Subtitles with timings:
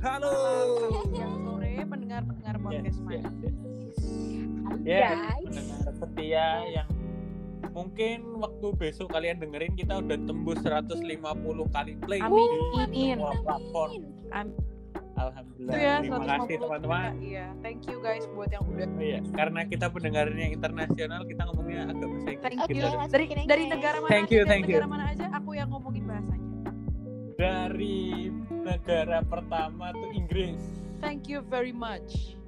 [0.00, 0.32] Halo.
[1.12, 3.00] siang, sore, pendengar-pendengar podcast
[4.80, 5.12] yes,
[5.44, 6.88] pendengar setia yang
[7.76, 11.04] mungkin waktu besok kalian dengerin kita udah tembus 150
[11.68, 12.48] kali play Amin.
[12.88, 13.92] di semua platform.
[14.32, 14.56] Amin.
[15.20, 15.68] Alhamdulillah.
[15.68, 17.10] Itu ya, Terima kasih 150 teman-teman.
[17.20, 18.88] Iya, thank you guys buat yang udah.
[18.88, 22.40] Oh iya, karena kita pendengarnya internasional, kita ngomongnya agak bahasa Inggris.
[22.40, 22.80] Thank you.
[22.80, 22.88] gitu.
[23.12, 24.80] Dari dari negara mana Thank aja, you, dari thank you.
[24.80, 26.48] negara mana aja, aku yang ngomongin bahasanya.
[27.36, 28.32] Dari
[28.70, 30.62] negara pertama tuh Inggris.
[31.02, 32.38] Thank you very much.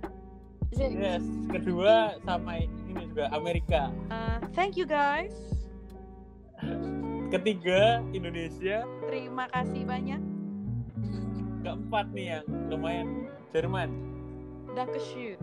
[0.72, 1.20] Yes,
[1.52, 3.92] kedua sama ini juga Amerika.
[4.08, 5.34] Uh, thank you guys.
[7.28, 8.86] Ketiga Indonesia.
[9.04, 10.20] Terima kasih banyak.
[11.60, 13.08] Keempat nih yang lumayan
[13.52, 13.90] Jerman.
[14.72, 15.36] Dankeschön.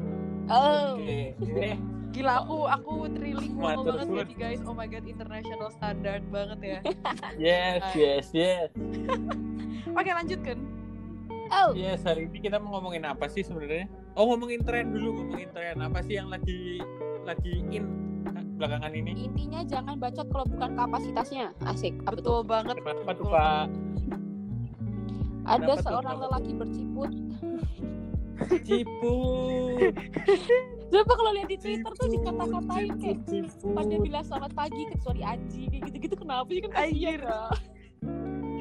[0.50, 0.98] Oh.
[0.98, 1.38] Oke.
[1.38, 1.78] Eh,
[2.10, 4.62] Gila aku aku trilingual banget ya guys.
[4.66, 6.80] Oh my god, international standard banget ya.
[7.38, 8.70] Yes, yes, yes.
[9.88, 10.58] Oke, lanjutkan.
[11.50, 11.74] Oh.
[11.74, 13.90] Yes, hari ini kita mau ngomongin apa sih sebenarnya?
[14.14, 15.82] Oh, ngomongin tren dulu, ngomongin tren.
[15.82, 16.84] Apa sih yang lagi
[17.26, 17.90] lagi in
[18.60, 19.26] belakangan ini?
[19.26, 21.56] Intinya jangan bacot kalau bukan kapasitasnya.
[21.66, 21.98] Asik.
[22.06, 22.22] Apa tuh?
[22.22, 22.76] Betul banget.
[22.78, 23.66] Kenapa tuh, Pak?
[25.50, 25.86] Ada Kenapa tuh?
[25.90, 27.12] seorang Kenapa lelaki berciput.
[28.66, 29.16] Cipu.
[30.90, 33.18] Coba kalau lihat di Twitter tuh dikata-katain kayak
[33.78, 37.22] pada bilang selamat pagi kecuali anjing kayak gitu-gitu kenapa sih kan kasihan Anjir.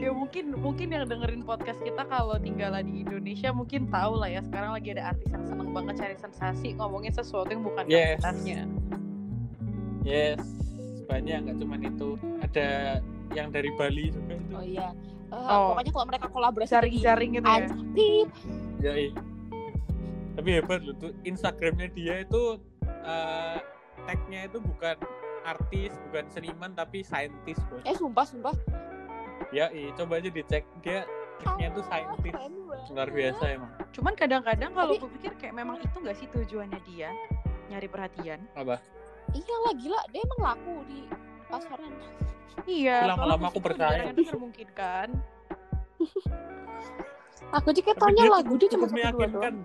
[0.00, 0.10] Ya.
[0.10, 4.70] Mungkin mungkin yang dengerin podcast kita kalau tinggal di Indonesia mungkin tahu lah ya sekarang
[4.72, 8.19] lagi ada artis yang seneng banget cari sensasi ngomongin sesuatu yang bukan Yes.
[8.19, 8.60] kapasitasnya.
[10.03, 10.41] Yes,
[11.04, 12.09] banyak nggak cuman itu.
[12.41, 12.69] Ada
[13.32, 14.53] yang dari Bali juga itu.
[14.54, 14.88] Oh iya.
[15.28, 15.76] Eh, Oh.
[15.76, 17.69] Pokoknya kalau mereka kolaborasi Jaring-jaring gitu ya.
[20.38, 23.59] Tapi hebat loh tuh Instagramnya dia itu eh,
[24.06, 24.97] tagnya itu bukan
[25.44, 27.82] artis, bukan seniman tapi saintis bos.
[27.84, 28.54] Eh sumpah sumpah.
[29.48, 31.09] Ya, coba aja dicek dia
[31.41, 32.34] tagnya itu saintis.
[32.92, 33.70] Luar biasa emang.
[33.94, 37.10] Cuman kadang-kadang kalau gue pikir kayak memang itu nggak sih tujuannya dia
[37.69, 38.41] nyari perhatian.
[38.56, 38.81] Apa?
[39.36, 41.00] Iya lah gila dia emang laku di
[41.48, 41.92] pasaran.
[42.66, 43.06] Iya.
[43.14, 44.10] Lama-lama aku tuh percaya.
[44.36, 45.09] mungkin kan.
[47.48, 49.32] Aku taunya dia lagu dia cuma satu dua meyakinkan.
[49.32, 49.56] doang.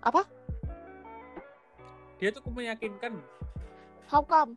[0.00, 0.22] Apa?
[2.20, 3.12] Dia cukup meyakinkan.
[4.08, 4.56] How come?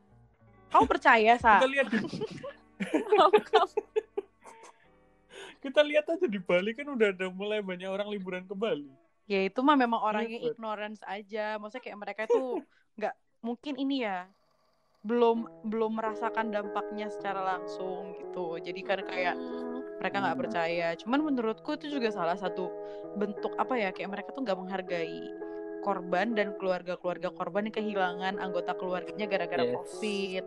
[0.71, 1.59] Kamu percaya sa?
[1.59, 1.87] Kita lihat?
[5.63, 8.91] kita lihat aja di Bali kan udah ada mulai banyak orang liburan ke Bali.
[9.23, 10.55] Ya itu mah memang orangnya Iya, Bet.
[10.59, 11.55] ignorance aja.
[11.55, 12.59] Maksudnya kayak mereka tuh
[12.99, 14.27] nggak mungkin ini ya
[15.03, 18.59] belum belum merasakan dampaknya secara langsung gitu.
[18.59, 20.87] Jadi kan kayak Hmm, mereka nggak percaya.
[20.99, 22.67] Cuman menurutku itu juga salah satu
[23.15, 25.23] bentuk apa ya kayak mereka tuh nggak menghargai
[25.83, 29.75] korban dan keluarga-keluarga korban yang kehilangan anggota keluarganya gara-gara Yes.
[29.75, 30.43] covid.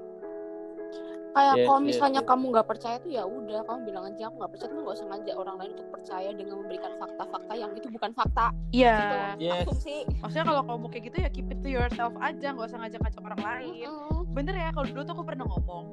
[1.37, 2.29] Kayak Yes, kalau yes, misalnya yes.
[2.33, 5.07] kamu nggak percaya tuh ya udah kamu bilang aja aku nggak percaya tuh nggak usah
[5.07, 8.97] ngajak orang lain untuk percaya dengan memberikan fakta-fakta yang itu bukan fakta Iya.
[8.97, 9.61] gitu Yes.
[9.63, 13.21] asumsi Maksudnya kalau kamu kayak gitu ya keep it to yourself aja, nggak usah ngajak-ngajak
[13.23, 13.85] orang lain.
[13.85, 14.21] Mm-mm.
[14.33, 15.85] Bener ya, kalau dulu tuh aku pernah ngomong,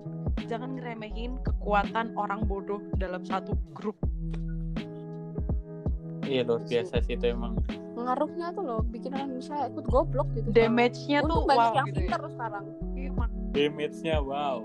[0.45, 3.99] jangan ngeremehin kekuatan orang bodoh dalam satu grup.
[6.23, 7.59] Iya luar biasa sih itu emang.
[7.93, 11.93] ngaruhnya tuh loh bikin orang bisa ikut goblok gitu Damage-nya tuh banyak wow yang gitu
[11.93, 12.03] ya.
[12.03, 13.09] pintar loh sekarang Iya,
[13.53, 14.57] Damage-nya wow.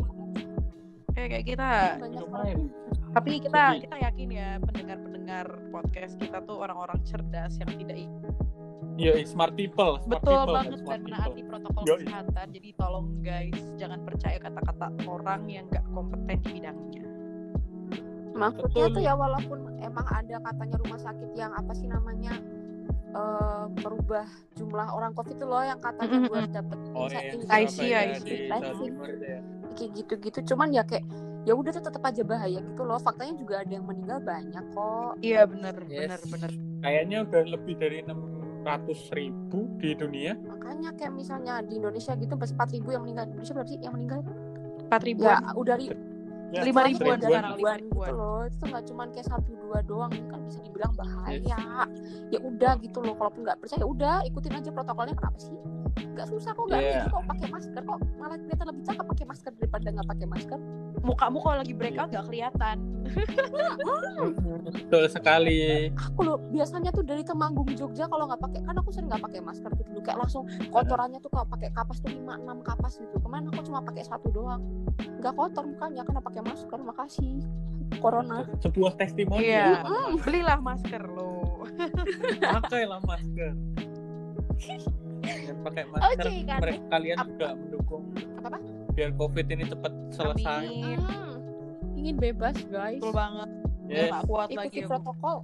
[1.18, 1.70] Kayak kayak kita.
[1.98, 2.58] Lumayan.
[3.10, 7.98] Tapi kita Jadi- kita yakin ya pendengar-pendengar podcast kita tuh orang-orang cerdas yang tidak
[8.98, 11.98] Yo, smart people, smart betul people, banget smart dan menaati protokol Yoi.
[12.02, 12.46] kesehatan.
[12.50, 17.04] Jadi tolong guys, jangan percaya kata-kata orang yang nggak kompeten di bidangnya.
[18.38, 18.94] maksudnya Betul.
[18.94, 22.38] tuh ya walaupun emang ada katanya rumah sakit yang apa sih namanya
[22.90, 26.28] eh, merubah jumlah orang covid itu loh yang katanya Mm-mm.
[26.28, 28.28] buat dapet Oh, insight IC, IC.
[28.76, 29.40] Timur itu ya.
[29.72, 31.04] kayak gitu-gitu cuman ya kayak
[31.44, 35.12] ya udah tuh tetap aja bahaya gitu loh faktanya juga ada yang meninggal banyak kok
[35.20, 36.10] Iya bener Yes.
[36.10, 36.50] bener bener.
[36.78, 38.68] Kayaknya udah lebih dari 600
[39.12, 40.32] ribu di dunia.
[40.38, 43.94] makanya kayak misalnya di Indonesia gitu pas 4 ribu yang meninggal Indonesia berapa sih yang
[43.94, 44.20] meninggal
[44.80, 45.40] Empat ribuan.
[45.40, 45.76] ya udah
[46.48, 47.20] Ya, Lima ribuan.
[47.20, 47.60] sekarang, ribuan.
[47.60, 48.10] Lima gitu ribuan.
[48.16, 51.84] loh itu tuh nggak cuma kayak satu dua doang ini kan bisa dibilang bahaya.
[52.32, 55.56] Ya udah gitu loh kalaupun nggak percaya ya udah ikutin aja protokolnya kenapa sih
[55.98, 56.90] nggak susah kok nggak Iya.
[56.94, 60.60] rugi kok pakai masker kok malah kelihatan lebih cakep pakai masker daripada nggak pakai masker
[60.98, 62.76] Mukamu kalau lagi breakout nggak kelihatan.
[64.66, 65.88] Betul sekali.
[65.94, 69.40] aku loh biasanya tuh dari Temanggung Jogja kalau nggak pakai kan aku sering nggak pakai
[69.40, 73.16] masker tuh dulu kayak langsung kotorannya tuh kalau pakai kapas tuh lima enam kapas gitu
[73.20, 74.60] kemarin aku cuma pakai satu doang
[75.18, 77.32] nggak kotor mukanya karena pakai masker makasih
[77.98, 79.48] corona Sebuah testimoni.
[79.48, 79.86] Iya.
[80.20, 81.64] Belilah masker lo.
[82.58, 83.52] Pakailah masker.
[85.28, 86.58] Dan pakai masker Oke, kan.
[86.60, 88.02] mereka kalian Ap- juga mendukung
[88.36, 88.58] Apa-apa?
[88.92, 90.64] biar covid ini cepat selesai.
[90.66, 90.98] Amin.
[90.98, 91.34] Hmm,
[91.94, 93.48] ingin bebas guys Betul banget.
[93.88, 94.10] Yes.
[94.12, 94.90] nggak kuat lagi ikuti aku.
[94.90, 95.36] protokol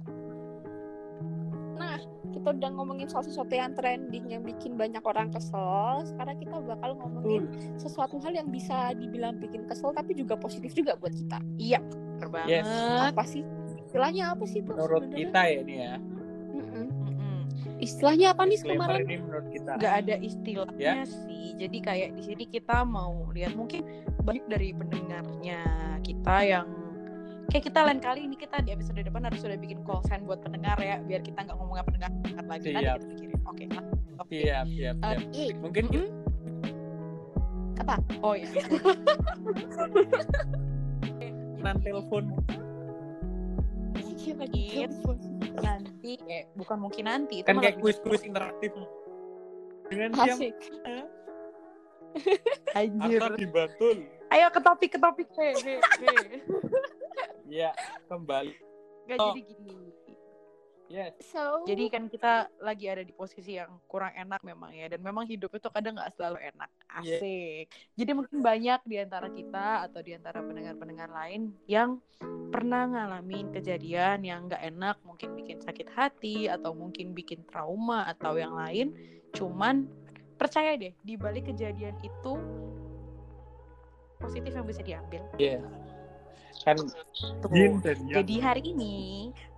[1.75, 1.99] Nah,
[2.31, 6.07] kita udah ngomongin soal sesuatu yang trending yang bikin banyak orang kesel.
[6.07, 10.95] Sekarang kita bakal ngomongin sesuatu hal yang bisa dibilang bikin kesel tapi juga positif juga
[10.95, 11.39] buat kita.
[11.59, 12.63] Iya, bener banget.
[12.63, 12.67] Yes.
[13.11, 13.43] Apa sih?
[13.87, 14.71] Istilahnya apa sih itu?
[14.71, 15.95] menurut kita ya ini ya.
[17.75, 19.03] Istilahnya apa nih kemarin?
[19.03, 19.71] ini menurut kita.
[19.75, 21.03] Nggak ada istilahnya Ya.
[21.03, 21.53] sih.
[21.55, 23.83] Jadi kayak di sini kita mau lihat mungkin
[24.19, 25.59] banyak dari pendengarnya
[26.01, 26.67] kita yang
[27.45, 30.39] kayak kita lain kali ini kita di episode depan harus sudah bikin call sign buat
[30.39, 32.11] pendengar ya biar kita nggak ngomongin pendengar
[32.45, 32.71] lagi.
[32.71, 33.63] Nanti kita pikirin oke
[34.25, 35.19] siap siap Eh, siap.
[35.31, 36.07] Ih, mungkin Mm-mm.
[37.77, 37.95] apa?
[38.23, 38.49] oh iya.
[41.59, 42.23] Nan telepon.
[44.17, 44.89] Iya, Mungkin
[46.05, 48.71] nanti eh bukan mungkin nanti itu kan malah kayak kuis bisa- kuis interaktif.
[49.85, 50.53] Dengan Asik.
[52.73, 53.19] anjir.
[53.19, 53.97] Atau dibantul.
[54.29, 55.27] Ayo ke topik ke topik.
[55.33, 56.13] He he he
[57.51, 57.69] ya
[58.05, 58.53] kembali.
[59.05, 59.33] Nggak, Oh.
[59.33, 59.73] jadi gini
[60.89, 65.01] yes So, Jadi kan kita lagi ada di posisi yang kurang enak memang ya dan
[65.01, 66.69] memang hidup itu kadang nggak selalu enak.
[66.87, 67.67] Asik.
[67.97, 71.99] Jadi mungkin banyak di antara kita atau di antara pendengar-pendengar lain yang
[72.55, 78.39] pernah ngalamin kejadian yang nggak enak, mungkin bikin sakit hati atau mungkin bikin trauma atau
[78.39, 78.95] yang lain.
[79.35, 79.91] Cuman
[80.39, 82.33] percaya deh, di balik kejadian itu
[84.19, 85.21] positif yang bisa diambil.
[85.35, 85.59] Iya.
[86.63, 87.51] Kan Tuh.
[87.51, 88.23] yin dan yang.
[88.23, 88.95] Jadi hari ini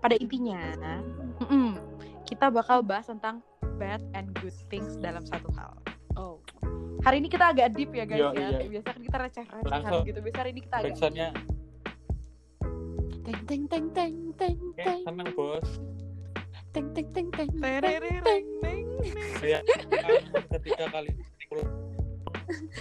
[0.01, 0.59] pada intinya
[1.43, 1.77] mm-mm,
[2.25, 3.43] kita bakal bahas tentang
[3.77, 5.77] bad and good things dalam satu hal.
[6.17, 6.41] oh,
[7.05, 8.57] Hari ini kita agak deep ya guys Yo, ya.
[8.57, 8.67] iya.
[8.67, 10.19] Biasa kan kita receh-recehan gitu.
[10.25, 11.29] Biasa hari ini kita agak backsoundnya
[13.27, 15.67] teng teng teng teng teng kayak teng seneng bos
[16.71, 18.85] teng teng teng teng teng teng teng.
[19.91, 20.23] kangen
[20.55, 21.11] ketika kali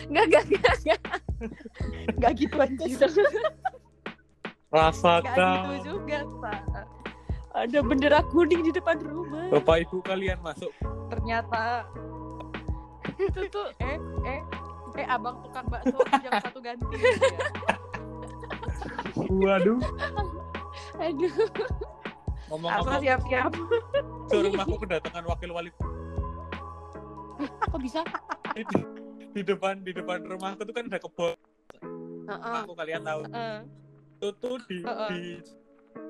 [0.06, 1.00] Enggak, enggak, enggak, enggak.
[2.14, 2.98] Nggak gitu anjir.
[4.76, 6.52] Rasakan gitu juga, Sa.
[7.56, 9.48] Ada bendera kuning di depan rumah.
[9.48, 10.68] bapak ibu kalian masuk
[11.08, 11.88] Ternyata
[13.16, 13.96] itu tuh eh
[14.28, 14.40] eh
[14.94, 16.96] eh abang tukang bakso jam satu ganti.
[17.00, 17.16] Ya.
[19.16, 19.80] waduh
[21.00, 21.32] Aduh.
[22.52, 22.70] ngomong
[23.00, 23.52] siap-siap.
[24.28, 25.70] rumahku kedatangan wakil wali
[27.40, 28.00] Kok bisa?
[28.52, 28.64] di,
[29.32, 31.32] di depan di depan rumahku tuh kan ada kebun
[32.28, 32.56] Heeh.
[32.60, 33.56] aku kalian tahu Heeh.
[34.16, 35.08] Itu tuh di Heeh.
[35.10, 35.22] di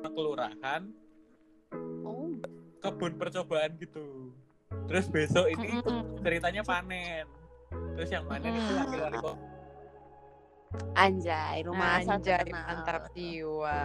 [0.06, 0.82] kelurahan
[2.02, 2.30] Oh,
[2.78, 4.30] kebun percobaan gitu
[4.86, 5.82] terus besok ini
[6.20, 7.26] ceritanya panen
[7.94, 8.78] terus yang panen itu Mm.
[8.80, 9.44] wakil wali kota
[10.92, 12.66] anjay, rumah Arsa Anjay, terkenal.
[12.68, 13.80] mantap jiwa.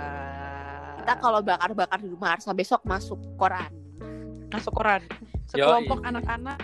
[0.99, 3.71] Kita kalau bakar-bakar di rumah Arsa besok masuk koran.
[4.51, 4.99] masuk koran.
[5.47, 6.59] Sekelompok anak-anak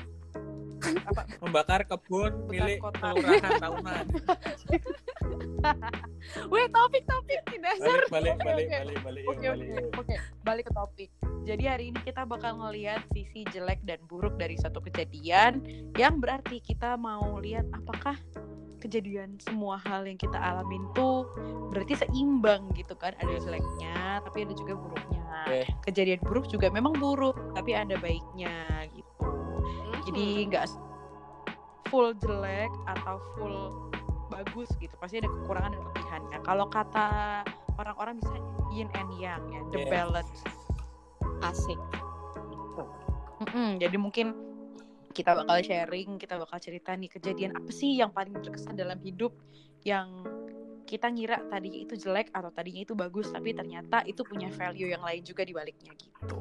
[1.07, 4.05] apa membakar kebun milik kelurahan tahunan
[6.53, 11.09] Weh, topik-topik tidak balik balik balik balik balik Oke balik oke oke balik ke topik.
[11.47, 15.63] Jadi hari ini kita bakal ngelihat sisi jelek dan buruk dari satu kejadian
[15.95, 18.15] yang berarti kita mau lihat apakah
[18.83, 21.25] kejadian semua hal yang kita alamin tuh
[21.73, 25.23] berarti seimbang gitu kan ada jeleknya tapi ada juga buruknya.
[25.47, 25.61] Oke.
[25.91, 29.06] Kejadian buruk juga memang buruk tapi ada baiknya gitu.
[30.07, 30.65] Jadi nggak
[31.87, 33.87] full jelek atau full
[34.27, 36.37] bagus gitu pasti ada kekurangan dan kelebihannya.
[36.43, 37.07] Kalau kata
[37.79, 38.35] orang-orang bisa
[38.75, 39.91] yin and yang ya, the Yes.
[39.91, 40.41] balance.
[41.45, 41.77] asik.
[43.37, 44.33] Mm-mm, jadi mungkin
[45.13, 49.33] kita bakal sharing, kita bakal cerita nih kejadian apa sih yang paling berkesan dalam hidup
[49.85, 50.25] yang
[50.89, 55.03] kita ngira tadinya itu jelek atau tadinya itu bagus tapi ternyata itu punya value yang
[55.05, 56.37] lain juga di baliknya gitu.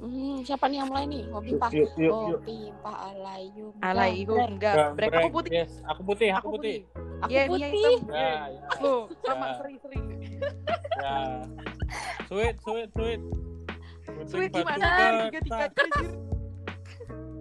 [0.00, 1.22] Hmm, siapa nih yang mulai nih?
[1.28, 1.68] Ngopi pah.
[1.70, 3.72] yuk pimpah alayum.
[3.78, 4.50] Alaihu Gambreng.
[4.50, 5.50] enggak, brek aku putih.
[5.52, 6.76] yes aku putih aku, putih,
[7.20, 7.68] Aku Iya, putih.
[7.68, 8.00] hitam.
[8.08, 9.52] ya ya Tuh, sama Ya.
[9.60, 9.98] seri-seri.
[10.96, 11.16] ya
[12.26, 13.20] sweet sweet sweet
[14.22, 14.80] Sweet gimana?
[14.80, 15.28] bata.
[15.28, 16.10] Tiga-tiga anjir.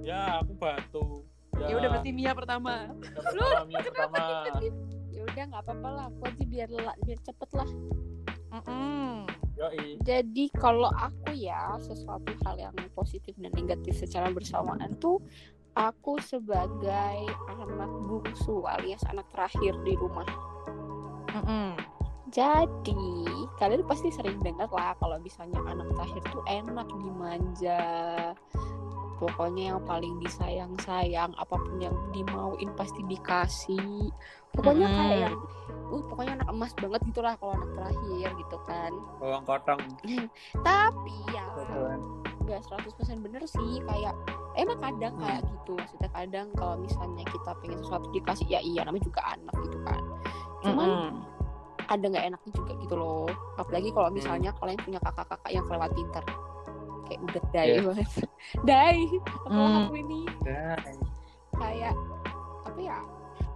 [0.02, 1.06] ya aku batu
[1.60, 2.88] Ya udah berarti Mia pertama.
[3.34, 4.20] Lu pertama pertama
[5.10, 6.68] Ya udah nggak apa-apa lah, aku aja biar
[7.02, 7.70] biar cepet lah.
[8.50, 9.28] Mm-mm.
[9.60, 15.20] Yoi Jadi kalau aku ya sesuatu hal yang positif dan negatif secara bersamaan tuh
[15.76, 20.28] aku sebagai anak bungsu alias anak terakhir di rumah.
[21.36, 21.76] Mm-mm.
[22.30, 23.26] Jadi
[23.58, 27.84] kalian pasti sering dengar lah kalau misalnya anak terakhir tuh enak dimanja.
[29.20, 34.08] Pokoknya yang paling disayang-sayang, apa pun yang dimauin pasti dikasih.
[34.56, 34.96] Pokoknya Mm-mm.
[34.96, 35.36] kayak yang,
[35.92, 38.92] uh pokoknya anak emas banget gitulah kalau anak terakhir gitu kan.
[39.20, 39.82] bawang kotong
[40.68, 41.46] Tapi ya
[42.50, 44.18] nggak 100% bener sih kayak
[44.58, 45.22] emang kadang Hmm.
[45.22, 49.54] kayak gitu maksudnya kadang kalau misalnya kita pengen sesuatu dikasih ya iya namanya juga anak
[49.70, 50.02] gitu kan
[50.66, 51.14] cuman Mm-mm.
[51.86, 56.24] ada nggak enaknya juga gitu loh apalagi kalau misalnya kalian punya kakak-kakak yang kelewat pinter
[57.10, 57.82] kayak udah die Iya.
[57.82, 58.10] banget
[58.68, 59.78] die apa Hmm.
[59.84, 60.22] aku ini
[61.58, 61.96] kayak
[62.64, 63.00] apa ya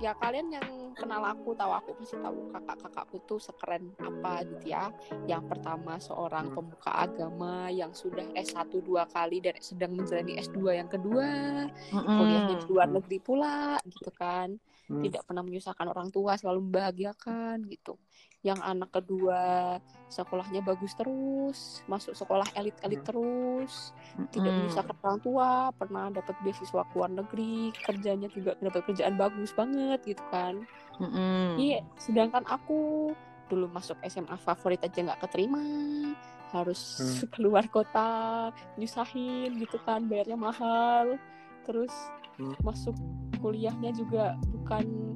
[0.01, 4.91] ya kalian yang kenal aku tahu aku pasti tahu kakak-kakakku tuh sekeren apa gitu ya
[5.23, 6.55] yang pertama seorang Hmm.
[6.57, 11.29] pemuka agama yang sudah S1 dua kali dan sedang menjalani S2 yang kedua
[11.93, 12.95] kuliahnya di luar Hmm.
[12.99, 14.99] negeri pula gitu kan Hmm.
[14.99, 17.95] tidak pernah menyusahkan orang tua selalu membahagiakan gitu
[18.43, 23.07] yang anak kedua sekolahnya bagus terus masuk sekolah elit-elit Hmm.
[23.07, 23.73] terus
[24.29, 29.55] tidak menyusahkan orang tua pernah dapat beasiswa ke luar negeri kerjanya juga dapat kerjaan bagus
[29.55, 30.59] banget gitu kan
[31.55, 33.09] iya sedangkan aku
[33.47, 35.63] dulu masuk SMA favorit aja nggak keterima
[36.51, 37.25] harus Hmm.
[37.33, 41.15] keluar kota nyusahin gitu kan bayarnya mahal
[41.63, 41.95] terus
[42.33, 42.53] Hmm.
[42.59, 42.97] masuk
[43.39, 45.13] kuliahnya juga bukan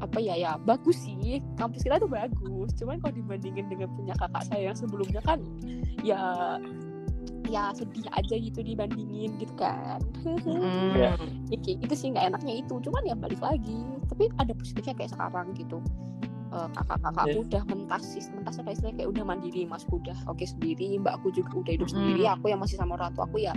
[0.00, 1.38] apa ya ya bagus sih.
[1.60, 2.72] Kampus kita tuh bagus.
[2.76, 5.40] Cuman kalau dibandingin dengan punya kakak saya yang sebelumnya kan
[6.00, 6.56] ya
[7.50, 10.00] ya sedih aja gitu dibandingin gitu kan.
[10.24, 11.18] Iya.
[11.50, 12.74] ya, kayak gitu sih nggak enaknya itu.
[12.80, 13.80] Cuman ya balik lagi.
[14.08, 15.78] Tapi ada positifnya kayak sekarang gitu
[16.50, 18.22] Eh, kakak-kakakku udah mentas sih.
[18.34, 18.96] Mentasnya kayak istilahnya?
[18.98, 19.86] Kayak udah mandiri mas.
[19.86, 21.94] Udah oke sendiri mbakku juga udah hidup Mm.
[21.94, 22.22] sendiri.
[22.26, 23.54] Aku yang masih sama orang tua aku ya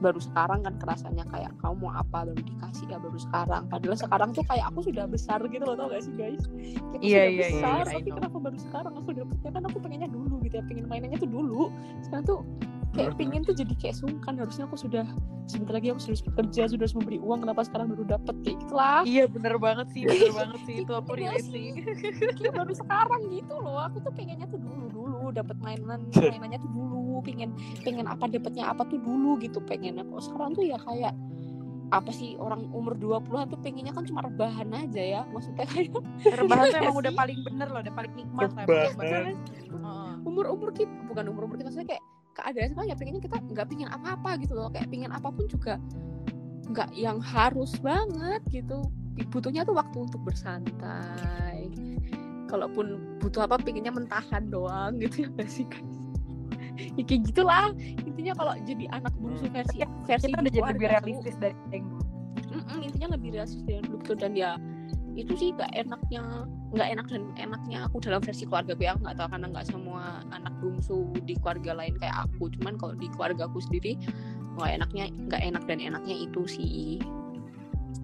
[0.00, 2.24] baru sekarang kan kerasanya kayak kamu mau apa?
[2.24, 3.68] Baru dikasih ya baru sekarang.
[3.68, 6.40] Padahal sekarang tuh kayak aku sudah besar gitu loh tau gak sih guys?
[6.48, 9.78] Kita Iya, sudah iya, besar iya, I tapi kenapa baru sekarang aku dapetnya kan aku
[9.84, 10.64] pengennya dulu gitu ya.
[10.64, 11.62] Pengen mainannya tuh dulu.
[12.00, 12.40] Sekarang tuh
[12.90, 14.34] kayak pingin tuh jadi kayak sungkan.
[14.34, 15.06] Harusnya aku sudah
[15.46, 17.38] sebentar lagi aku sudah harus bekerja sudah harus memberi uang.
[17.42, 20.76] Kenapa sekarang baru dapet kayak gitulah Iya bener banget sih, bener banget sih.
[20.82, 21.68] Itu aku Iya relate sih.
[22.36, 23.78] kayak baru sekarang gitu loh.
[23.84, 25.20] Aku tuh pengennya tuh dulu dulu.
[25.30, 27.22] Dapat mainan mainannya tuh dulu.
[27.22, 27.50] Pengen
[27.82, 31.12] pengen apa dapetnya apa tuh dulu gitu pengen aku sekarang tuh ya kayak
[31.90, 35.20] apa sih orang umur 20-an tuh pengennya kan cuma rebahan aja ya.
[35.28, 35.90] Maksudnya kayak
[36.22, 39.34] Rebahan tuh Iya emang udah paling bener loh, udah paling nikmat lah Rebahan.
[39.34, 40.12] Heeh.
[40.22, 42.04] umur umur kita bukan umur umur kita maksudnya kayak
[42.36, 44.68] keadaan sekarang ya pengennya kita nggak pingin apa apa gitu loh.
[44.72, 45.76] Kayak pingin apa pun juga
[46.70, 48.86] nggak yang harus banget gitu.
[49.30, 51.68] Butuhnya tuh waktu untuk bersantai.
[52.50, 56.00] Kalaupun butuh apa pengennya mentahan doang gitu ya nggak sih guys
[56.96, 57.72] ya kayak gitulah.
[58.06, 62.04] Intinya kalau jadi anak bungsu versi versi Kita udah jadi lebih realistis dari yang dulu.
[62.50, 64.56] Mm-mm, intinya lebih realistis dari dulu dan ya
[65.20, 69.16] itu sih gak enaknya nggak enak dan enaknya aku dalam versi keluarga gue aku nggak
[69.18, 72.48] tahu karena nggak semua anak bungsu di keluarga lain kayak aku.
[72.58, 73.98] Cuman kalau di keluarga aku sendiri
[74.56, 76.98] nggak enaknya nggak enak dan enaknya itu sih.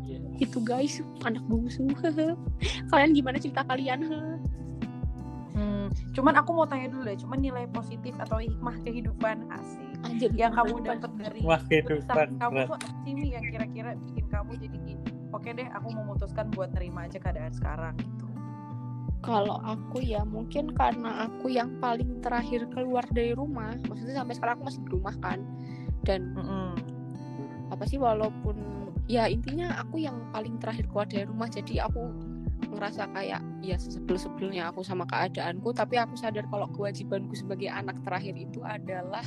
[0.06, 0.18] Iya.
[0.38, 1.86] itu guys anak bungsu.
[2.90, 4.06] Kalian gimana cerita kalian?
[5.56, 10.28] Hmm, cuman aku mau tanya dulu deh, cuman nilai positif atau hikmah kehidupan asik Anjir,
[10.36, 14.52] yang kamu dapat dari Wah kehidupan kamu tuh apa sih Mi, yang kira-kira bikin kamu
[14.60, 14.78] jadi
[15.36, 18.26] oke deh aku memutuskan buat nerima aja keadaan sekarang gitu.
[19.20, 24.54] kalau aku ya mungkin karena aku yang paling terakhir keluar dari rumah maksudnya sampai sekarang
[24.56, 25.38] aku masih di rumah kan
[26.02, 26.32] dan
[27.68, 28.54] apa sih walaupun
[29.06, 32.00] ya intinya aku yang paling terakhir keluar dari rumah jadi aku
[32.72, 38.34] ngerasa kayak ya sebel-sebelnya aku sama keadaanku tapi aku sadar kalau kewajibanku sebagai anak terakhir
[38.34, 39.22] itu adalah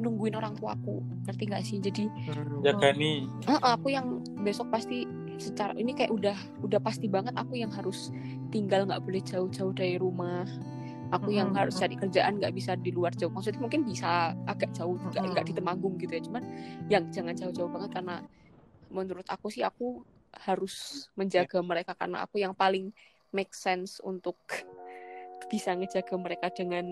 [0.00, 3.28] nungguin orang tuaku ngerti gak sih jadi Hmm, jaga nih.
[3.60, 5.04] aku yang besok pasti
[5.40, 8.12] secara ini kayak udah udah pasti banget aku yang harus
[8.52, 10.44] tinggal nggak boleh jauh-jauh dari rumah.
[11.10, 13.32] Aku yang Mm-mm, harus cari kerjaan nggak bisa di luar jauh.
[13.34, 15.52] Maksudnya mungkin bisa agak jauh nggak nggak di.
[15.56, 16.22] Temanggung gitu ya.
[16.22, 16.42] Cuman
[16.86, 18.22] yang jangan jauh-jauh banget karena
[18.90, 20.04] menurut aku sih aku
[20.46, 22.94] harus menjaga mereka karena aku yang paling
[23.34, 24.38] make sense untuk
[25.50, 26.86] bisa ngejaga mereka dengan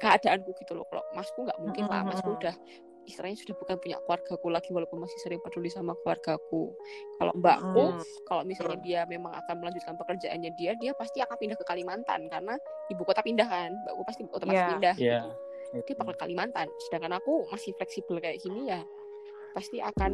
[0.00, 0.88] keadaanku gitu loh.
[0.88, 2.02] Kalau masku nggak mungkin lah.
[2.06, 2.56] Masku udah
[3.02, 6.70] istilahnya sudah bukan punya keluargaku lagi walaupun masih sering peduli sama keluargaku
[7.16, 8.02] kalau mbakku Hmm.
[8.24, 12.54] kalau misalnya dia memang akan melanjutkan pekerjaannya dia dia pasti akan pindah ke Kalimantan karena
[12.88, 14.70] ibu kota pindah kan mbakku pasti otomatis Iya.
[14.70, 15.20] pindah Iya.
[15.82, 18.80] dia bakal ke Kalimantan sedangkan aku masih fleksibel kayak gini ya
[19.52, 20.12] pasti akan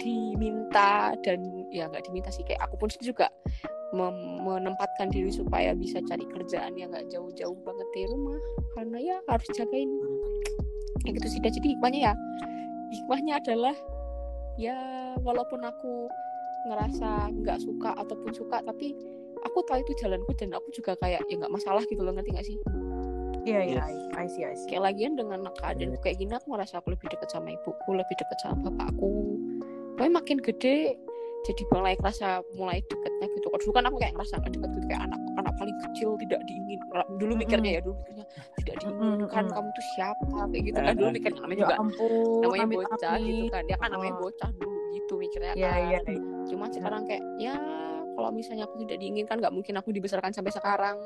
[0.00, 3.28] diminta dan ya nggak diminta sih kayak aku pun juga
[3.92, 8.38] menempatkan diri supaya bisa cari kerjaan yang nggak jauh-jauh banget dari rumah
[8.72, 9.90] karena ya harus jagain
[11.04, 11.40] kayak gitu sih.
[11.40, 12.14] Jadi hikmahnya ya
[12.90, 13.76] hikmahnya adalah
[14.58, 14.76] ya
[15.22, 16.10] walaupun aku
[16.68, 18.92] ngerasa nggak suka ataupun suka tapi
[19.46, 22.46] aku tahu itu jalanku dan aku juga kayak ya nggak masalah gitu loh ngerti nggak
[22.46, 22.58] sih?
[23.48, 23.84] Iya iya,
[24.20, 24.68] I see I see.
[24.68, 28.38] kayak lagian dengan keadaan kayak gini aku ngerasa aku lebih dekat sama ibuku lebih dekat
[28.44, 29.40] sama bapakku.
[29.96, 31.00] Tapi makin gede
[31.48, 33.48] jadi mulai kerasa mulai dekatnya gitu.
[33.48, 36.40] Kalau dulu kan aku kayak ngerasa nggak dekat gitu kayak anak anak paling kecil tidak
[36.46, 38.26] diinginkan dulu mikirnya ya dulu mikirnya
[38.62, 40.94] tidak diinginkan kamu tuh siapa kayak gitu kan.
[40.94, 43.62] Dulu mikirnya namanya Ya juga ampun, namanya bocah gitu kan.
[43.66, 45.82] Dia kan namanya bocah dulu gitu mikirnya Iya kan.
[45.90, 45.98] iya.
[46.50, 47.54] cuman sekarang kayak ya
[48.10, 50.96] kalau misalnya aku tidak diinginkan nggak mungkin aku dibesarkan sampai sekarang.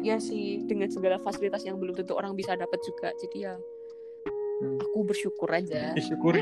[0.00, 0.64] Iya sih.
[0.64, 3.12] dengan segala fasilitas yang belum tentu orang bisa dapat juga.
[3.20, 3.54] Jadi ya
[4.64, 4.80] Hmm.
[4.80, 6.40] aku bersyukur aja Disyukuri.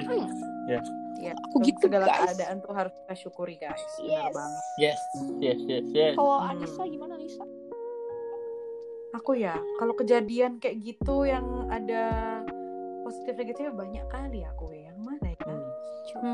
[1.18, 2.34] Ya, Aku gitu, segala guys.
[2.34, 3.78] keadaan tuh harus kita syukuri guys.
[3.96, 4.32] Benar Yes.
[4.32, 4.62] banget.
[4.76, 5.00] Yes,
[5.38, 6.14] yes, yes, yes.
[6.14, 6.50] kalau Hmm.
[6.50, 7.44] Anissa gimana Anissa
[9.12, 12.40] Aku ya, kalau kejadian kayak gitu yang ada
[13.02, 14.88] positif negatifnya banyak kali aku ya.
[14.88, 15.36] Yang mana ya?
[15.44, 15.62] Hmm.
[16.08, 16.28] coba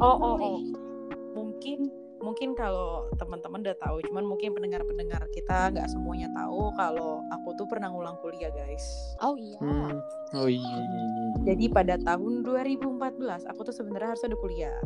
[0.00, 0.58] Oh, oh, oh.
[1.34, 1.90] Mungkin
[2.20, 7.66] mungkin kalau teman-teman udah tahu, cuman mungkin pendengar-pendengar kita nggak semuanya tahu kalau aku tuh
[7.66, 8.84] pernah ngulang kuliah, guys.
[9.24, 9.98] oh iya Hmm.
[10.36, 10.76] Oh iya.
[11.44, 14.78] Jadi pada tahun 2014 aku tuh sebenarnya harus ada kuliah.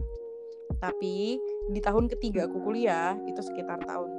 [0.81, 1.37] Tapi
[1.71, 4.11] di tahun ketiga aku kuliah itu sekitar tahun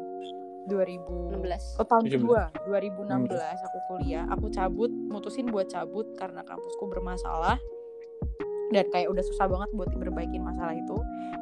[0.65, 2.13] 2000 16 Oh tahun 17.
[2.17, 3.37] kedua 2016
[3.69, 7.61] aku kuliah aku cabut mutusin buat cabut karena kampusku bermasalah
[8.73, 10.97] dan kayak udah susah banget buat diperbaikin masalah itu.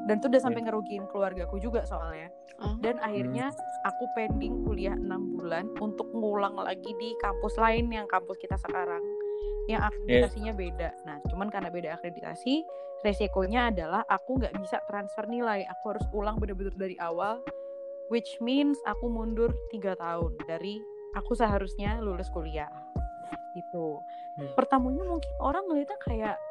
[0.07, 2.31] Dan tuh udah sampai ngerugiin keluargaku juga soalnya.
[2.61, 2.77] Ah.
[2.85, 3.49] dan akhirnya
[3.83, 9.01] aku pending kuliah 6 bulan untuk ngulang lagi di kampus lain yang kampus kita sekarang.
[9.65, 10.89] Yang akreditasinya beda.
[11.03, 12.61] Nah cuman karena beda akreditasi
[13.03, 15.65] resikonya adalah aku nggak bisa transfer nilai.
[15.65, 17.41] Aku harus ulang bener-bener dari awal
[18.07, 20.77] which means aku mundur tiga tahun dari
[21.17, 22.69] aku seharusnya lulus kuliah.
[23.53, 24.01] Gitu.
[24.33, 24.49] Hmm.
[24.57, 26.41] pertamanya mungkin orang ngeliatnya kayak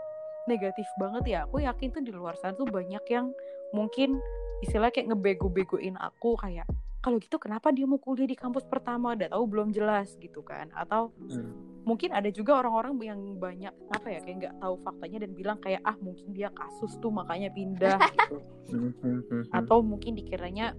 [0.48, 3.30] negatif banget ya aku yakin tuh di luar sana tuh banyak yang
[3.72, 4.18] mungkin
[4.62, 6.66] istilahnya kayak ngebego-begoin aku kayak
[7.02, 10.70] kalau gitu kenapa dia mau kuliah di kampus pertama udah tahu belum jelas gitu kan
[10.70, 11.82] atau Hmm.
[11.82, 15.82] mungkin ada juga orang-orang yang banyak apa ya kayak nggak tahu faktanya dan bilang kayak
[15.82, 18.38] ah mungkin dia kasus tuh makanya pindah gitu
[18.70, 19.42] hmm, hmm, hmm.
[19.50, 20.78] atau mungkin dikiranya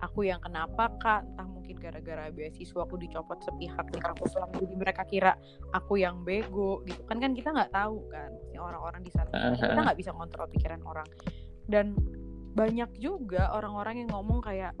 [0.00, 1.26] aku yang kenapa kak?
[1.26, 5.32] Entah mungkin gara-gara beasiswa aku dicopot sepihak di kampus lama jadi mereka kira
[5.74, 7.02] aku yang bego gitu.
[7.06, 11.08] Kan kan kita nggak tahu kan orang-orang di sana kita nggak bisa kontrol pikiran orang.
[11.68, 11.94] Dan
[12.56, 14.72] banyak juga orang-orang yang ngomong kayak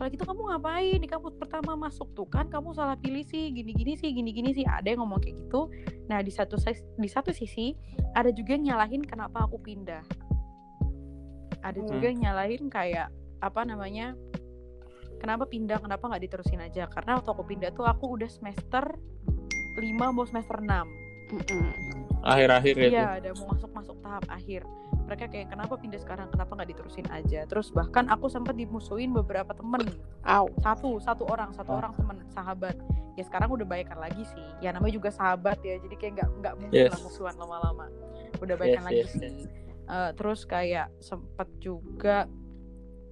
[0.00, 0.96] kalau gitu kamu ngapain?
[0.96, 4.64] Di kampus pertama masuk tuh kan kamu salah pilih sih gini-gini sih gini-gini sih.
[4.64, 5.68] Ada yang ngomong kayak gitu.
[6.08, 6.56] Nah di satu
[6.96, 7.76] di satu sisi
[8.16, 10.00] ada juga yang nyalahin kenapa aku pindah.
[11.60, 11.88] Ada Hmm.
[11.92, 13.12] juga yang nyalahin kayak
[13.44, 14.16] apa namanya
[15.20, 18.96] kenapa pindah kenapa nggak diterusin aja karena waktu aku pindah tuh aku udah semester
[19.76, 19.80] 5
[20.10, 20.66] mau semester 6
[21.30, 21.62] Mm-mm.
[22.20, 22.88] Akhir-akhir ya.
[22.90, 24.66] Iya, ada mau masuk-masuk tahap akhir.
[25.06, 26.26] Mereka kayak kenapa pindah sekarang?
[26.28, 27.46] Kenapa nggak diterusin aja?
[27.46, 29.88] Terus bahkan aku sempat dimusuhin beberapa temen.
[30.20, 30.50] Au.
[30.58, 31.78] Satu, satu orang, satu Oh.
[31.78, 32.74] orang temen, sahabat.
[33.14, 34.42] Ya sekarang udah baikan lagi sih.
[34.58, 35.78] Ya namanya juga sahabat ya.
[35.78, 36.92] Jadi kayak nggak nggak mungkin Yes.
[36.92, 37.86] lah musuhan lama-lama.
[38.42, 39.22] Udah baikan Yes, lagi yes, sih.
[39.22, 39.34] yes.
[39.86, 42.26] Eh, terus kayak sempet juga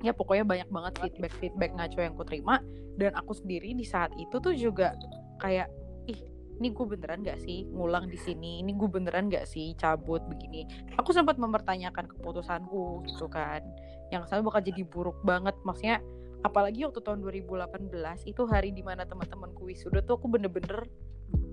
[0.02, 2.62] ya pokoknya banyak banget feedback feedback ngaco yang ku terima
[2.98, 4.94] dan aku sendiri di saat itu tuh juga
[5.42, 5.70] kayak
[6.10, 6.20] ih
[6.58, 8.58] ini gue beneran gak sih ngulang di sini?
[8.66, 10.66] Ini gue beneran gak sih cabut begini?
[10.98, 13.62] Aku sempat mempertanyakan keputusanku gitu kan.
[14.10, 15.54] Yang sama bakal jadi buruk banget.
[15.62, 16.02] Maksudnya
[16.42, 17.94] apalagi waktu tahun 2018
[18.26, 20.82] itu hari di mana teman-temanku wisuda tuh aku bener-bener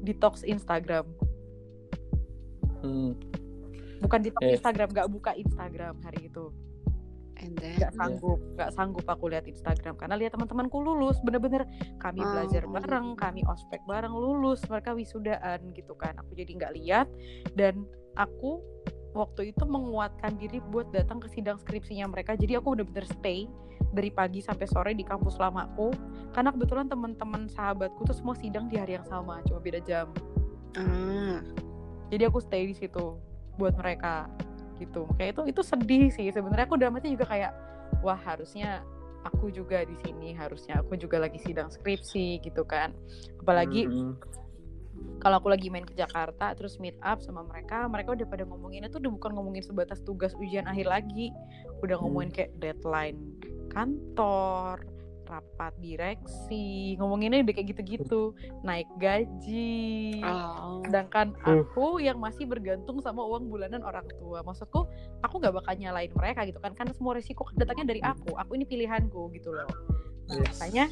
[0.01, 1.05] detox Instagram.
[2.81, 3.17] Hmm.
[3.97, 4.53] bukan detox Eh.
[4.53, 6.53] Instagram gak buka Instagram hari itu
[7.35, 9.99] And then nggak sanggup nggak sanggup aku lihat Instagram.
[9.99, 11.67] Karena lihat teman-temanku lulus bener-bener
[11.99, 12.31] kami Oh.
[12.31, 16.15] belajar bareng kami ospek bareng lulus mereka wisudaan gitu kan.
[16.23, 17.07] Aku jadi nggak lihat.
[17.53, 17.83] Dan
[18.15, 18.63] aku
[19.15, 22.35] waktu itu menguatkan diri buat datang ke sidang skripsinya mereka.
[22.35, 23.47] Jadi aku udah bener stay
[23.95, 25.91] dari pagi sampai sore di kampus lamaku.
[26.35, 30.11] Karena kebetulan teman-teman sahabatku tuh semua sidang di hari yang sama cuma beda jam.
[30.75, 31.39] Ah.
[32.11, 33.15] Jadi aku stay di situ
[33.55, 34.27] buat mereka
[34.77, 35.07] gitu.
[35.17, 36.65] Kayak itu itu sedih sih sebenarnya.
[36.67, 37.51] Aku dalamnya juga kayak
[38.01, 38.81] wah harusnya
[39.25, 42.93] aku juga di sini harusnya aku juga lagi sidang skripsi gitu kan.
[43.41, 44.15] Apalagi Hmm.
[45.19, 48.87] kalau aku lagi main ke Jakarta terus meet up sama mereka mereka udah pada ngomonginnya
[48.87, 51.33] tuh udah bukan ngomongin sebatas tugas ujian akhir lagi.
[51.81, 53.19] Udah ngomongin kayak deadline
[53.75, 54.87] kantor
[55.25, 60.21] rapat direksi ngomonginnya udah kayak gitu-gitu naik gaji.
[60.23, 60.81] Oh.
[60.85, 64.45] Sedangkan aku yang masih bergantung sama uang bulanan orang tua.
[64.45, 64.87] Maksudku
[65.25, 68.37] aku nggak bakal nyalain mereka gitu kan karena semua resiko kan datangnya dari aku.
[68.37, 69.69] Aku ini pilihanku gitu loh.
[70.25, 70.85] Nah makanya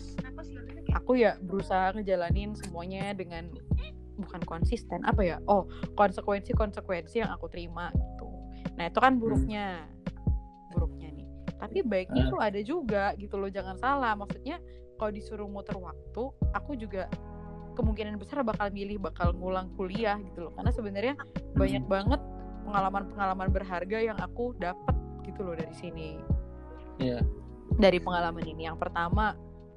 [0.93, 3.50] aku ya berusaha ngejalanin semuanya dengan
[4.17, 5.38] bukan konsisten apa ya?
[5.50, 5.65] Oh
[5.98, 8.30] konsekuensi konsekuensi yang aku terima gitu.
[8.78, 10.12] Nah itu kan buruknya buruknya
[11.63, 14.60] tapi baiknya tuh ada juga gitu loh jangan salah maksudnya
[14.95, 17.08] kalau disuruh muter waktu aku juga
[17.73, 21.13] kemungkinan besar bakal milih bakal ngulang kuliah gitu loh karena sebenarnya
[21.54, 22.19] banyak banget
[22.63, 24.91] pengalaman-pengalaman berharga yang aku dapat
[25.23, 26.19] gitu loh dari sini
[26.95, 27.23] Iya.
[27.73, 29.34] dari pengalaman ini yang pertama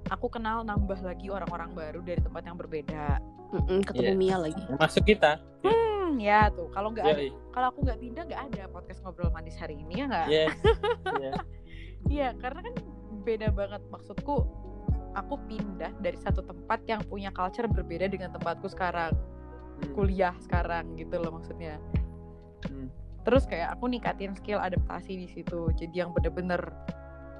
[0.06, 3.22] aku kenal nambah lagi orang-orang baru dari tempat yang berbeda
[3.54, 4.18] Mm-mm, ketemu Iya.
[4.18, 5.38] Mia lagi Masuk kita.
[5.62, 7.30] hmm ya tuh kalau nggak ada Yoi.
[7.50, 10.52] kalau aku nggak pindah nggak ada podcast ngobrol manis hari ini ya nggak Yes.
[11.16, 11.32] Iya.
[12.06, 12.74] Iya, karena kan
[13.22, 14.46] beda banget maksudku.
[15.14, 19.12] Aku pindah dari satu tempat yang punya culture berbeda dengan tempatku sekarang.
[19.92, 21.76] kuliah sekarang gitu loh maksudnya
[22.64, 22.88] Hmm.
[23.22, 26.72] terus kayak aku ningkatin skill adaptasi di situ jadi yang bener-bener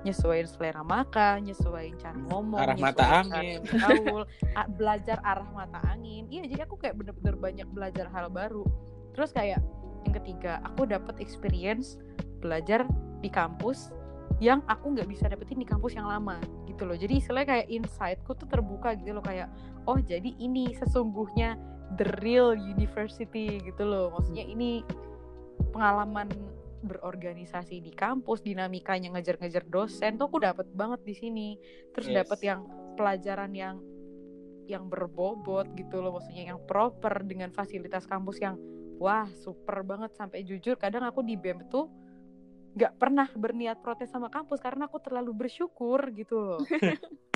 [0.05, 3.65] nyesuaiin selera makan nyesuaiin cara ngomong Arah mata angin.
[3.65, 8.69] bergaul, a- belajar arah mata angin iya jadi aku kayak bener-bener banyak belajar hal baru
[9.17, 9.65] terus kayak
[10.05, 11.97] yang ketiga aku dapet experience
[12.39, 12.85] belajar
[13.19, 13.97] di kampus
[14.37, 16.37] yang aku nggak bisa dapetin di kampus yang lama
[16.69, 16.97] gitu loh.
[16.97, 19.49] Jadi istilahnya kayak insightku tuh terbuka gitu loh kayak
[19.89, 21.57] oh jadi ini sesungguhnya
[21.97, 24.13] the real university gitu loh.
[24.13, 24.85] Maksudnya ini
[25.73, 26.29] pengalaman
[26.85, 31.49] berorganisasi di kampus dinamikanya ngejar-ngejar dosen tuh aku dapet banget di sini.
[31.97, 32.17] Terus Yes.
[32.25, 32.61] dapet yang
[33.01, 33.77] pelajaran yang
[34.67, 38.61] yang berbobot gitu loh maksudnya yang proper dengan fasilitas kampus yang
[39.01, 40.13] wah super banget.
[40.13, 41.89] Sampai jujur kadang aku di BEM tuh
[42.77, 46.61] nggak pernah berniat protes sama kampus karena aku terlalu bersyukur gitu loh.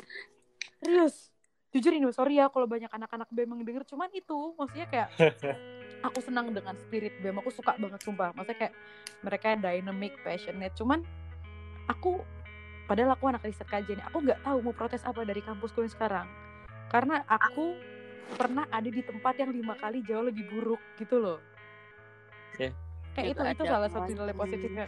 [0.84, 1.32] Serius.
[1.72, 3.84] Jujur ini sorry ya kalau banyak anak-anak BEM yang denger.
[3.88, 5.08] Cuman itu maksudnya kayak
[6.06, 8.36] aku senang dengan spirit BEM aku suka banget sumpah.
[8.36, 8.74] Maksudnya kayak
[9.24, 10.76] mereka dynamic passionate.
[10.76, 11.00] Cuman
[11.88, 12.20] aku
[12.84, 16.28] padahal aku anak riset kajian aku nggak tahu mau protes apa dari kampusku yang sekarang.
[16.92, 17.80] Karena aku
[18.36, 21.40] pernah ada di tempat yang lima kali jauh lebih buruk gitu loh.
[22.52, 22.76] Oke.
[23.16, 24.86] kayak Itu itu itu salah satu nilai positifnya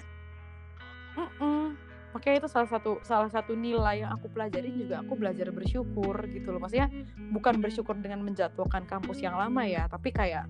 [1.12, 1.76] Mm-mm.
[2.12, 5.00] makanya itu salah satu salah satu nilai yang aku pelajarin juga.
[5.00, 6.60] Aku belajar bersyukur gitu loh.
[6.60, 6.92] Maksudnya
[7.32, 10.44] bukan bersyukur dengan menjatuhkan kampus yang lama ya tapi kayak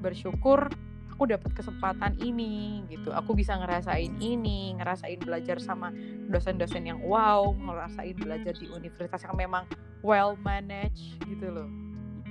[0.00, 0.72] bersyukur
[1.12, 3.12] aku dapat kesempatan ini gitu.
[3.12, 5.92] Aku bisa ngerasain ini ngerasain belajar sama
[6.32, 9.68] dosen-dosen yang wow ngerasain belajar di universitas yang memang
[10.00, 11.68] well managed gitu loh.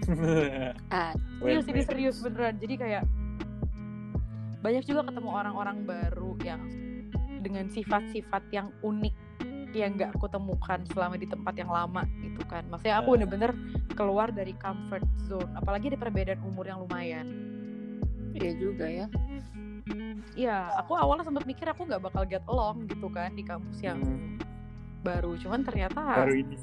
[0.90, 2.58] Ah, serius ini serius beneran.
[2.58, 3.06] Jadi kayak
[4.66, 6.66] banyak juga ketemu orang-orang baru yang
[7.40, 9.16] dengan sifat-sifat yang unik
[9.70, 13.16] yang nggak aku temukan selama di tempat yang lama gitu kan maksudnya aku Ah.
[13.16, 13.52] bener-bener
[13.94, 17.26] keluar dari comfort zone apalagi ada perbedaan umur yang lumayan
[18.34, 19.06] iya juga ya.
[20.32, 23.98] Iya, aku awalnya sempat mikir aku nggak bakal get along gitu kan di kampus yang
[24.00, 24.38] Hmm.
[25.02, 25.34] baru.
[25.36, 26.56] Cuman ternyata, baru ini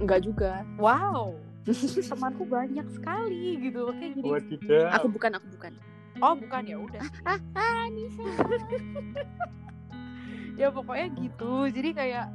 [0.00, 0.64] Enggak juga.
[0.74, 1.36] wow,
[2.10, 3.86] temanku banyak sekali gitu.
[3.86, 5.72] Oke, jadi, wadidaw Aku bukan, aku bukan.
[6.18, 7.04] oh bukan ya udah.
[7.22, 8.24] Ah, ah, Nisa.
[10.54, 11.66] Ya pokoknya gitu.
[11.70, 12.26] Jadi kayak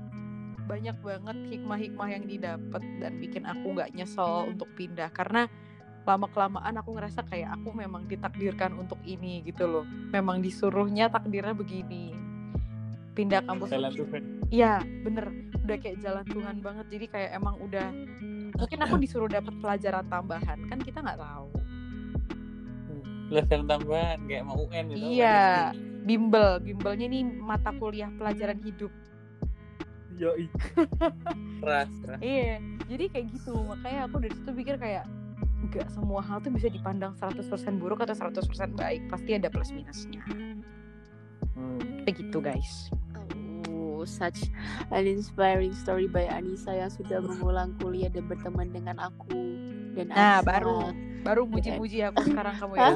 [0.70, 5.50] banyak banget hikmah-hikmah yang didapat dan bikin aku nggak nyesel untuk pindah karena
[6.06, 9.86] lama kelamaan aku ngerasa kayak aku memang ditakdirkan untuk ini gitu loh.
[10.14, 12.14] Memang disuruhnya takdirnya begini.
[13.18, 15.30] Pindah kampus jalan Tuhan Iya, bener.
[15.66, 16.86] Udah kayak jalan Tuhan banget.
[16.90, 17.88] Jadi kayak emang udah
[18.58, 21.48] mungkin aku disuruh dapat pelajaran tambahan kan kita nggak tahu.
[23.30, 25.70] pelajaran tambahan kayak mau UN gitu Iya,
[26.10, 28.90] bimbel, bimbelnya nih mata kuliah pelajaran hidup.
[30.20, 30.36] yo
[31.70, 33.54] ras ras Iya, jadi kayak gitu.
[33.56, 35.06] Makanya aku dari situ pikir kayak
[35.70, 37.46] nggak semua hal tuh bisa dipandang 100%
[37.78, 38.42] buruk atau 100%
[38.74, 39.06] baik.
[39.08, 40.26] Pasti ada plus minusnya.
[41.54, 42.04] Hmm.
[42.04, 42.90] Begitu guys.
[43.70, 44.50] Oh, such
[44.92, 49.36] an inspiring story by Anissa yang sudah mengulang kuliah dan berteman dengan aku
[49.94, 52.90] dan Nah, baru baru muji-muji aku sekarang kamu ya.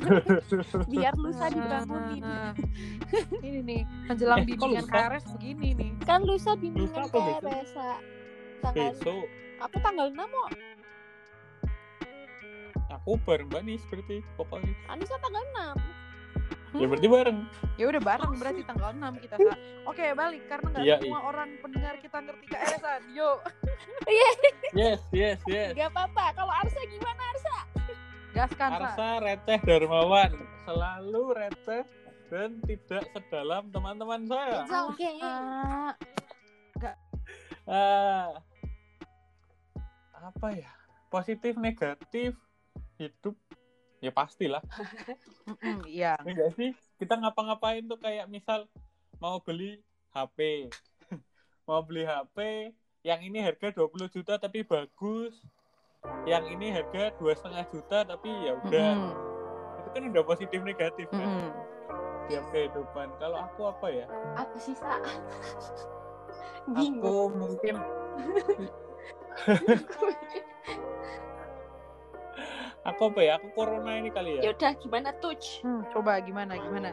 [0.92, 2.20] biar lusa dibangunin.
[2.20, 2.52] Nah,
[3.40, 4.84] ini nih menjelang Eh, bimbingan?
[4.86, 5.90] KRS begini nih.
[6.04, 7.20] Kan lusa bimbingan Lusa apa?
[7.40, 7.70] KRS.
[8.60, 9.24] Tanggal besok
[9.60, 10.50] aku tanggal 6 kok.
[12.90, 15.44] aku bareng mbak nih seperti pokoknya Anissa tanggal
[15.76, 15.78] 6.
[16.76, 17.38] Ya berarti bareng
[17.74, 19.54] Ya udah bareng berarti tanggal 6 kita Sa.
[19.88, 23.02] Oke, balik karena nggak Iya, semua orang pendengar kita ngerti KRS-an.
[23.16, 23.38] Yuk.
[24.78, 26.24] yes yes yes Gak apa-apa.
[26.36, 27.56] Kalau Arsa gimana Arsa?
[28.30, 28.78] Gaskan, Sa.
[28.84, 30.32] Arsa receh Darmawan
[30.68, 31.82] selalu receh
[32.30, 35.14] dan tidak sedalam teman-teman saya It's okay.
[35.18, 35.90] Ah,
[37.66, 38.28] ah
[40.20, 40.70] apa ya
[41.10, 42.38] positif negatif
[43.00, 43.34] hidup
[44.00, 44.62] ya pastilah.
[45.88, 46.14] Iya.
[46.22, 46.70] enggak sih?
[47.00, 48.70] Kita ngapa-ngapain tuh kayak misal
[49.18, 49.82] mau beli
[50.14, 50.70] HP
[51.68, 52.70] mau beli HP
[53.02, 55.34] yang ini harga 20 juta tapi bagus.
[56.24, 58.88] Yang ini harga dua setengah juta tapi ya udah.
[58.96, 61.28] Mm-mm, itu kan udah positif negatif kan?
[61.28, 61.52] Mm-mm.
[62.30, 63.10] tiap kehidupan.
[63.20, 64.06] Kalau aku apa ya?
[64.38, 64.96] Apa sih, Sa?
[66.70, 67.02] Bingung.
[67.02, 67.74] aku mungkin
[72.82, 73.32] aku apa ya?
[73.36, 74.50] Aku corona ini kali ya.
[74.50, 75.60] Yaudah, gimana touch?
[75.60, 76.90] Hmm, coba gimana gimana?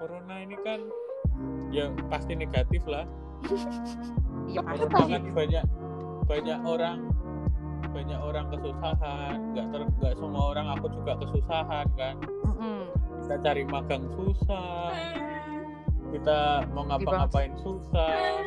[0.00, 0.80] corona ini kan
[1.68, 3.04] ya pasti negatif lah.
[4.48, 5.64] Iya Aku corona tadi- kan banyak
[6.24, 6.98] banyak orang
[7.86, 9.36] banyak orang kesusahan.
[9.52, 12.14] Nggak ter nggak semua orang aku juga kesusahan kan.
[12.48, 12.80] Mm-mm.
[13.20, 14.90] kita cari magang susah.
[16.10, 16.38] Kita
[16.72, 18.40] mau ngapa-ngapain susah.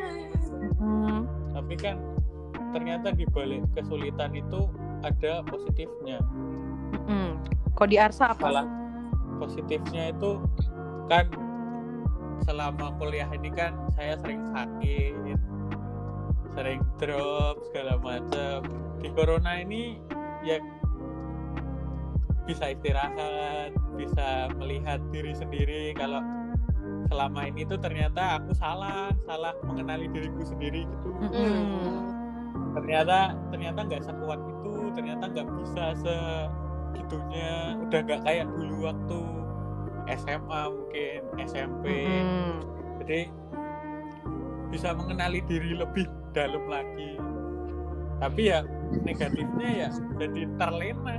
[0.82, 1.22] Mm-mm.
[1.54, 1.96] tapi kan
[2.74, 4.66] ternyata di balik kesulitan itu
[5.04, 6.18] ada positifnya
[7.04, 7.36] Mm.
[7.76, 8.48] Kok di Arsa apa?
[8.48, 8.64] salah
[9.36, 10.40] positifnya itu
[11.12, 11.28] kan
[12.48, 15.36] selama kuliah ini kan saya sering sakit
[16.54, 18.64] sering drop segala macam
[19.02, 20.00] di corona ini
[20.46, 20.62] ya
[22.44, 26.20] bisa istirahat bisa melihat diri sendiri kalau
[27.08, 32.12] selama ini tuh ternyata aku salah salah mengenali diriku sendiri gitu Mm-mm.
[32.76, 34.53] ternyata ternyata nggak sekuat itu
[34.94, 39.20] ternyata nggak bisa segitunya udah nggak kayak dulu waktu
[40.14, 42.52] SMA mungkin SMP Mm-mm.
[43.02, 43.20] jadi
[44.70, 47.18] bisa mengenali diri lebih dalam lagi
[48.18, 48.62] tapi ya
[49.02, 51.18] negatifnya ya jadi terlena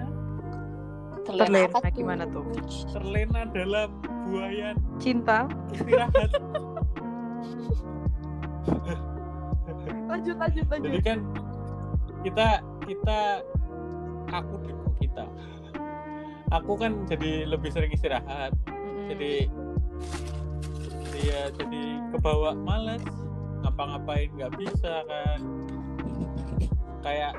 [1.25, 1.89] Terlena apa tuh?
[1.97, 2.45] gimana tuh?
[2.93, 3.89] terlena dalam
[4.29, 5.49] buayan Cinta?
[5.73, 6.29] istirahat
[10.09, 10.85] Lanjut, lanjut, lanjut.
[10.89, 11.19] jadi kan
[12.21, 12.47] kita
[12.85, 13.19] kita
[14.29, 15.25] aku deh kok kita.
[16.53, 18.53] Aku kan jadi lebih sering istirahat.
[18.69, 19.09] Mm-mm.
[19.09, 19.33] jadi
[21.25, 21.83] ya jadi
[22.13, 23.01] kebawa males.
[23.65, 25.39] Ngapa-ngapain nggak bisa kan?
[27.01, 27.33] Kayak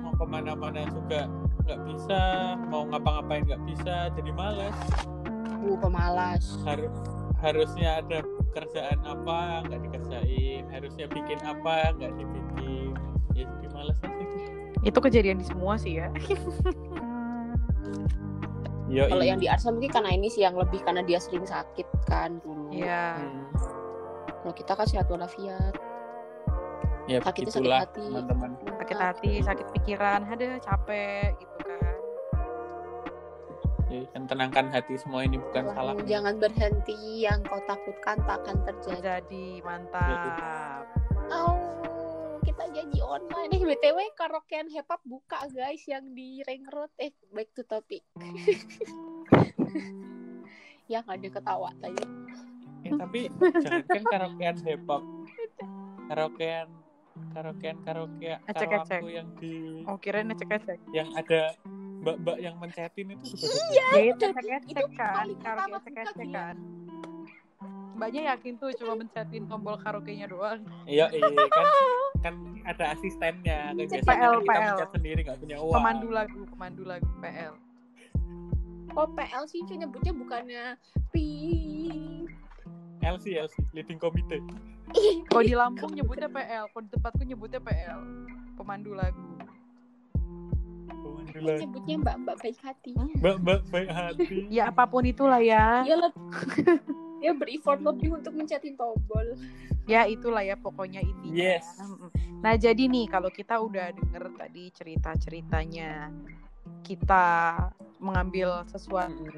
[0.00, 1.28] mau ke mana-mana juga
[1.70, 2.20] nggak bisa
[2.66, 4.76] mau ngapa-ngapain nggak bisa jadi males.
[5.60, 6.56] Uh, pemalas.
[6.64, 6.90] harus
[7.40, 12.96] harusnya ada pekerjaan apa nggak dikerjain harusnya bikin apa nggak dibikin.
[13.36, 14.19] Ya jadi males aja
[14.80, 16.08] Itu kejadian di semua sih ya.
[18.90, 22.42] Kalau yang di Arsa mungkin karena ini sih yang lebih karena dia sering sakit kan
[22.42, 22.74] dulu.
[22.74, 23.22] Iya.
[23.22, 23.46] Hmm.
[24.42, 25.74] Kalau kita kan sehat walafiat.
[27.06, 28.06] ya Sakit itu sakit hati.
[28.06, 31.96] teman-teman Sakit hati, sakit pikiran, ada capek gitu kan.
[33.90, 38.56] Jadi kan tenangkan hati semua ini bukan salah Jangan berhenti, yang kau takutkan tak akan
[38.62, 39.18] terjadi.
[39.18, 40.86] Jadi mantap.
[41.30, 41.58] Oh,
[42.80, 43.50] janji online.
[43.52, 46.88] Eh, BTW karaokean hip hop buka guys yang di Ring Road.
[46.96, 48.00] Eh, back to topic.
[50.90, 52.04] ya nggak ada ketawa tadi.
[52.80, 53.20] Eh, tapi
[53.60, 55.04] jangan kan karaokean hip hop
[56.08, 56.66] karaokean
[57.30, 58.32] karaokean karaoke
[59.12, 60.80] yang di Oh kirain ecek-ecek.
[60.90, 61.52] yang ada
[62.00, 65.14] mbak-mbak yang mencetin itu Iya, itu itu ecek-ecek kan.
[65.20, 66.56] paling pertama ecek-ecek buka kan.
[67.92, 70.64] Mbaknya yakin tuh cuma mencetin tombol karaoke-nya doang.
[70.88, 71.66] iya iya kan
[72.20, 72.34] kan
[72.68, 74.92] ada asistennya kan biasanya PL, kan kita PL.
[74.94, 77.54] sendiri nggak punya uang Pemandu lagu, pemandu lagu PL.
[78.92, 80.64] Oh PL sih cuy nyebutnya bukannya
[81.10, 81.28] Pi.
[83.00, 84.44] LC LC leading committee
[85.30, 88.00] Kalau di Lampung nyebutnya PL, kalau di tempatku nyebutnya PL.
[88.58, 89.38] Pemandu lagu.
[90.90, 92.92] pemandu lagu Nyebutnya Mbak Mbak baik hati.
[93.22, 95.86] mbak mbak baik hati Ya apa pun itulah ya.
[95.86, 96.20] Dia lebih
[97.20, 99.36] dia bereffort lebih untuk mencetin tombol.
[99.84, 101.36] Ya itulah ya pokoknya intinya.
[101.36, 101.66] Yes.
[102.40, 106.08] Nah jadi nih kalau kita udah denger tadi cerita-ceritanya
[106.80, 107.56] kita
[108.00, 109.28] mengambil sesuatu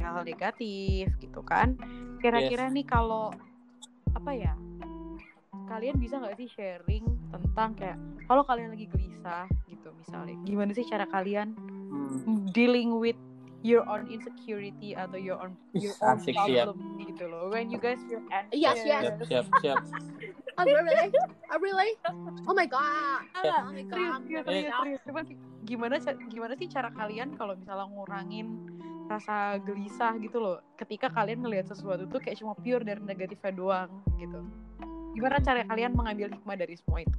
[0.00, 1.76] hal negatif gitu kan.
[2.24, 3.30] Kira-kira nih kalau
[4.16, 4.54] apa ya?
[5.68, 7.96] Kalian bisa nggak sih sharing tentang kayak
[8.28, 11.52] kalau kalian lagi gelisah gitu misalnya, gimana sih cara kalian
[11.92, 12.48] Hmm.
[12.56, 13.18] dealing with
[13.62, 16.74] your own insecurity atau your own your own asik, siap.
[16.74, 17.48] problem gitu loh.
[17.50, 18.58] When you guys feel anxious.
[18.58, 19.02] Yes, yes.
[19.06, 19.78] siap siap siap
[20.60, 21.08] Oh really?
[21.48, 21.90] Oh really?
[22.44, 23.24] Oh my god.
[23.32, 24.20] Ah, Oh my god.
[24.28, 25.00] serius, serius, serius.
[25.08, 25.24] Cuman
[25.64, 25.96] gimana
[26.28, 28.68] gimana sih cara kalian kalau misalnya ngurangin
[29.08, 33.90] rasa gelisah gitu loh ketika kalian ngelihat sesuatu tuh kayak cuma pure dari negatifnya doang
[34.20, 34.40] gitu.
[35.12, 37.18] Gimana cara kalian mengambil hikmah dari semua itu?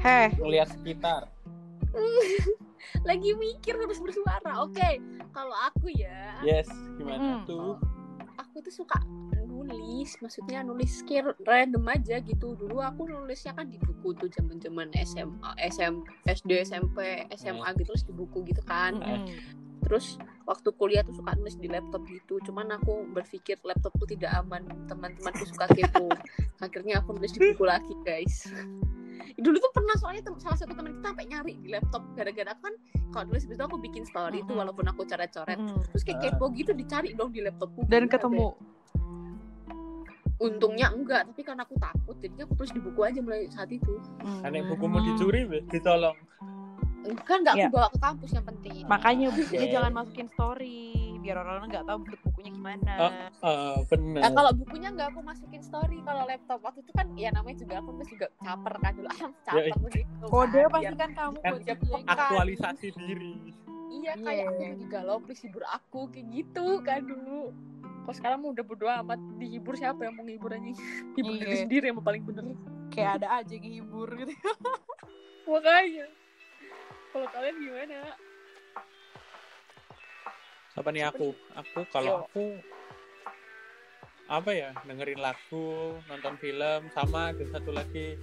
[0.00, 1.28] Heh, melihat sekitar
[3.08, 4.62] Lagi mikir harus bersuara.
[4.64, 5.02] Oke,
[5.34, 7.46] kalau aku ya, yes gimana Hmm.
[7.46, 7.74] tuh
[8.38, 8.98] aku tuh suka
[9.70, 10.16] nulis.
[10.18, 12.56] Maksudnya nulis kayak random aja gitu.
[12.56, 15.94] Dulu aku nulisnya kan di buku tuh zaman-zaman SMA, SM,
[16.26, 18.96] SD, SMP, SMA gitu terus di buku gitu kan.
[18.96, 19.28] mm-mm.
[19.84, 22.40] Terus waktu kuliah tuh suka nulis di laptop gitu.
[22.46, 24.64] Cuman aku berpikir laptopku tidak aman.
[24.88, 26.08] Teman-temanku suka kepo.
[26.64, 28.48] Akhirnya aku nulis di buku lagi, guys.
[29.36, 32.62] Dulu tuh pernah soalnya tem- salah satu teman kita sampai nyari di laptop gara-gara aku
[32.62, 32.74] kan
[33.10, 34.56] kalau habis itu aku bikin story Mm-mm.
[34.56, 35.54] walaupun aku coret-coret.
[35.54, 35.82] Mm-mm.
[35.86, 37.84] Terus kayak kepo gitu dicari dong di laptopku.
[37.84, 38.50] dan ketemu.
[38.50, 38.52] deh.
[40.40, 44.00] Untungnya enggak, tapi karena aku takut jadinya aku tulis di buku aja mulai saat itu.
[44.24, 44.40] Mm.
[44.40, 46.16] Aneh bukumu dicuri weh, ditolong.
[47.22, 47.68] Kan nggak aku Ya.
[47.70, 48.84] bawa ke kampus yang penting.
[48.84, 49.74] Makanya bukunya Yes.
[49.74, 52.92] jangan masukin story biar orang-orang nggak tahu bentuk bukunya gimana.
[52.98, 53.12] Oh.
[53.40, 54.20] Ah, bener.
[54.20, 57.74] Nah, kalau bukunya nggak aku masukin story kalau laptop waktu itu kan ya namanya juga
[57.78, 61.52] aku nulis juga caper kan dulu ah caper gitu Kode kan, pasti kan kamu Kan
[61.62, 62.04] jadiin.
[62.06, 63.34] aktualisasi diri.
[63.90, 64.14] iya Iya.
[64.16, 67.52] kayak aku lagi galau please hibur aku kayak gitu kan dulu
[68.00, 70.72] Kok sekarang udah bodo amat dihibur siapa yang mau ngehibur anjing?
[71.14, 71.60] Hibur diri Iya.
[71.60, 72.44] sendiri yang paling bener.
[72.88, 74.32] kayak ada aja yang hibur gitu
[75.46, 76.06] Makanya.
[77.10, 77.98] Kalau kalian gimana?
[80.80, 81.36] Apa nih aku?
[81.52, 82.56] Aku kalau aku
[84.30, 88.14] apa ya dengerin lagu, nonton film, sama ada satu lagi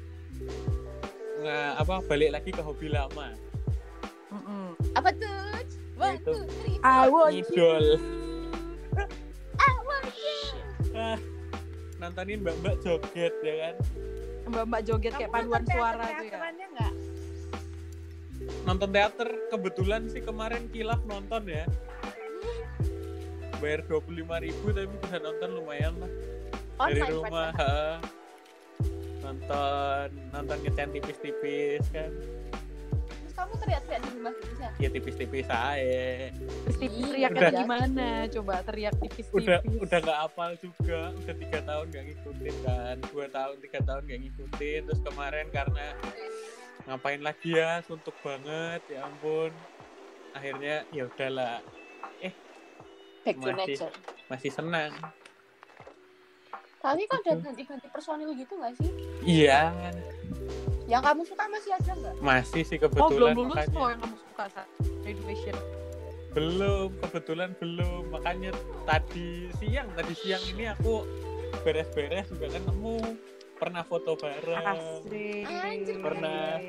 [1.37, 3.35] nge, apa balik lagi ke hobi lama,
[4.31, 4.71] Mm-mm.
[4.95, 5.67] Apa tuh?
[5.99, 6.31] One, Itu.
[6.31, 7.85] two, three, I want ngidol.
[9.67, 10.39] I want you.
[10.95, 11.19] Ah,
[11.99, 13.75] nontonin mbak-mbak joget ya kan,
[14.47, 16.93] mbak-mbak joget kayak paduan suara tuh ya Teaterannya nggak?
[18.63, 21.67] nonton teater kebetulan sih kemarin kilaf nonton ya,
[23.57, 26.11] bayar dua puluh ribu tapi bisa nonton lumayan lah
[26.77, 27.59] dari Online, rumah, Pak.
[27.59, 27.77] ha.
[29.19, 32.11] nonton nonton ngecen tipis-tipis kan,
[33.17, 34.67] Terus kamu teriak-teriak di rumah bisa?
[34.77, 36.29] ya tipis-tipis aja.
[36.31, 37.51] Terus Ih, teriaknya udah.
[37.59, 42.95] gimana coba teriak tipis-tipis udah udah nggak apal juga udah tiga tahun nggak ngikutin kan
[43.09, 45.87] dua tahun tiga tahun nggak ngikutin terus kemarin karena
[46.87, 49.51] ngapain lagi ya suntuk banget ya ampun
[50.31, 51.59] akhirnya ya udahlah
[53.27, 53.59] Back to Masih.
[53.75, 53.93] nature.
[54.27, 54.91] masih senang
[56.77, 57.43] Tapi kan udah Gitu.
[57.43, 58.91] ganti-ganti personil gitu nggak sih?
[59.21, 59.75] iya
[60.87, 62.13] Yang kamu suka masih ada nggak?
[62.17, 64.69] masih sih oh belum kebetulan lulus makanya kok yang kamu suka saat
[65.01, 65.55] graduation
[66.29, 68.51] belum kebetulan belum makanya
[68.85, 70.93] tadi siang tadi siang ini aku
[71.59, 72.97] beres-beres juga kan nemu
[73.57, 75.97] pernah foto bareng asik Anjir.
[75.97, 76.61] Pernah.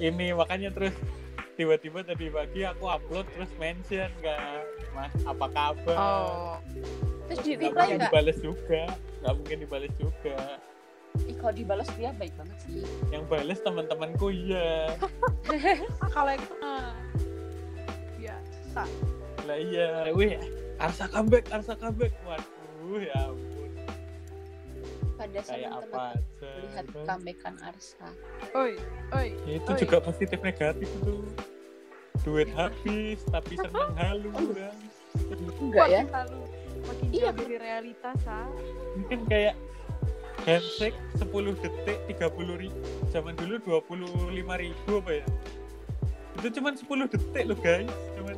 [0.00, 0.96] ini makanya terus
[1.54, 4.64] tiba-tiba tadi pagi aku upload terus mention kan
[4.96, 5.96] mas apa kabar?
[5.96, 6.56] Oh.
[7.28, 8.10] Terus di reply mungkin nggak?
[8.12, 8.82] dibales juga.
[9.22, 10.38] Nggak mungkin dibales juga.
[11.28, 12.80] Ih, kalau dibalas dia baik banget sih.
[13.12, 14.96] yang bales teman-temanku iya.
[16.16, 16.96] Kalau yang itu ah,
[18.16, 18.82] biasa
[19.44, 20.08] lah iya.
[20.16, 20.40] Wih
[20.80, 22.16] Arsa comeback Arsa comeback.
[22.24, 23.20] Waduh ya
[25.22, 27.04] Pada kayak senang apa aja melihat kan.
[27.06, 28.08] comebackan Arsa.
[28.52, 28.72] oi
[29.14, 29.78] oi Ya, itu Oi.
[29.78, 31.14] juga positif negatif itu.
[32.22, 34.74] Duit habis tapi seneng halu kan
[35.58, 36.02] Enggak ya?
[36.82, 38.46] makin Iya, jauh dari realitas ah
[38.94, 39.54] mungkin kayak
[40.42, 41.30] handshake 10
[41.62, 44.26] detik 30 ribu zaman dulu 25
[44.58, 45.24] ribu apa ya?
[46.34, 47.86] Itu cuman 10 detik loh guys.
[48.18, 48.34] Cuman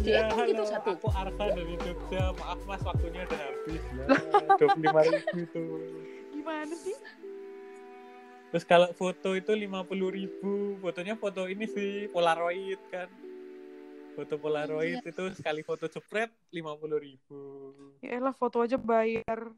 [0.00, 0.90] Dihitung gitu halo, satu.
[0.96, 2.24] aku Arsa dari Jogja.
[2.34, 4.18] Maaf mas waktunya udah habis lah
[4.58, 5.64] 25 ribu itu.
[6.32, 6.96] Gimana sih?
[8.50, 9.70] Terus kalau foto itu 50
[10.10, 10.52] ribu.
[10.78, 13.08] Fotonya foto ini sih polaroid kan.
[14.14, 15.10] Foto polaroid Iya.
[15.10, 17.40] itu sekali foto jepret 50 ribu.
[17.98, 19.50] Ya elah foto aja bayar.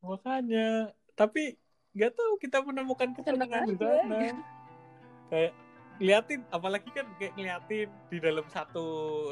[0.00, 1.58] Makanya tapi
[1.90, 4.18] nggak tahu kita menemukan kesenangan di sana.
[5.30, 5.52] Kayak
[6.00, 8.84] liatin apalagi kan kayak ngeliatin di dalam satu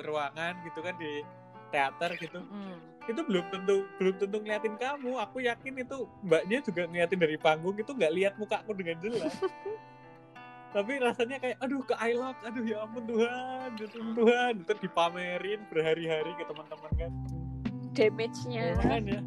[0.04, 1.24] ruangan gitu kan di
[1.72, 2.40] teater gitu.
[2.44, 2.78] Mm.
[3.09, 5.16] itu belum tentu belum tentu ngeliatin kamu.
[5.24, 9.33] Aku yakin itu mbaknya juga ngeliatin dari panggung itu nggak lihat mukaku dengan jelas.
[10.76, 14.52] Tapi rasanya kayak aduh ke I love aduh ya ampun Tuhan ya Tuhan Tuhan.
[14.61, 17.12] Itu dipamerin berhari-hari ke teman-teman kan.
[17.96, 18.76] Damage-nya.
[18.76, 19.20] makanya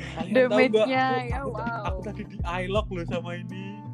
[0.00, 1.82] Kalian tahu Damage-nya, ya, aku, aku, wow.
[1.90, 3.89] aku tadi di iLog loh sama ini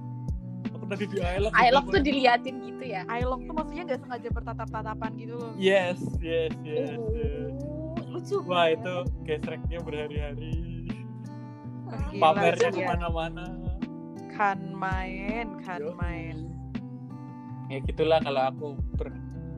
[0.86, 3.02] tadi di iLog Ailok sama tuh diliatin gitu ya.
[3.10, 7.54] Ailong tuh maksudnya nggak sengaja bertatap-tatapan gitu loh yes yes yes, yes.
[7.66, 8.36] Oh, lucu.
[8.46, 8.94] wah itu
[9.28, 10.54] gesreknya berhari-hari
[12.18, 12.88] pamernya sih ya.
[12.88, 13.44] ke mana-mana
[14.34, 15.92] kan main kan Yo.
[15.96, 16.36] main
[17.72, 18.66] ya gitulah kalau aku
[18.98, 19.08] ber,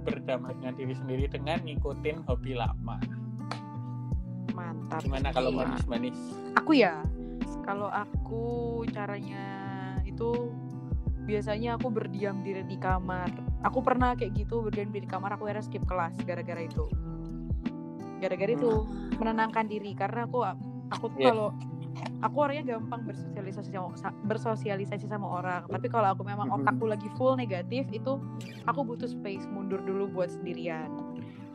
[0.07, 2.98] berdamai dengan diri sendiri dengan ngikutin hobi lama
[4.55, 6.19] mantap gimana kalau manis-manis
[6.59, 7.02] aku ya
[7.63, 8.44] kalau aku
[8.90, 9.46] caranya
[10.02, 10.50] itu
[11.29, 13.29] biasanya aku berdiam diri di kamar.
[13.68, 16.88] Aku pernah kayak gitu berdiam diri di kamar aku akhirnya skip kelas gara-gara itu.
[18.18, 18.88] Gara-gara itu
[19.20, 19.92] menenangkan diri.
[19.92, 20.40] Karena aku
[20.88, 21.37] aku tuh Iya.
[21.37, 21.48] kalau
[22.24, 25.68] aku orangnya gampang bersosialisasi sama sa- bersosialisasi sama orang.
[25.68, 26.56] Tapi kalau aku memang Mhm.
[26.64, 28.16] otakku lagi full negatif itu
[28.64, 30.88] aku butuh space mundur dulu buat sendirian.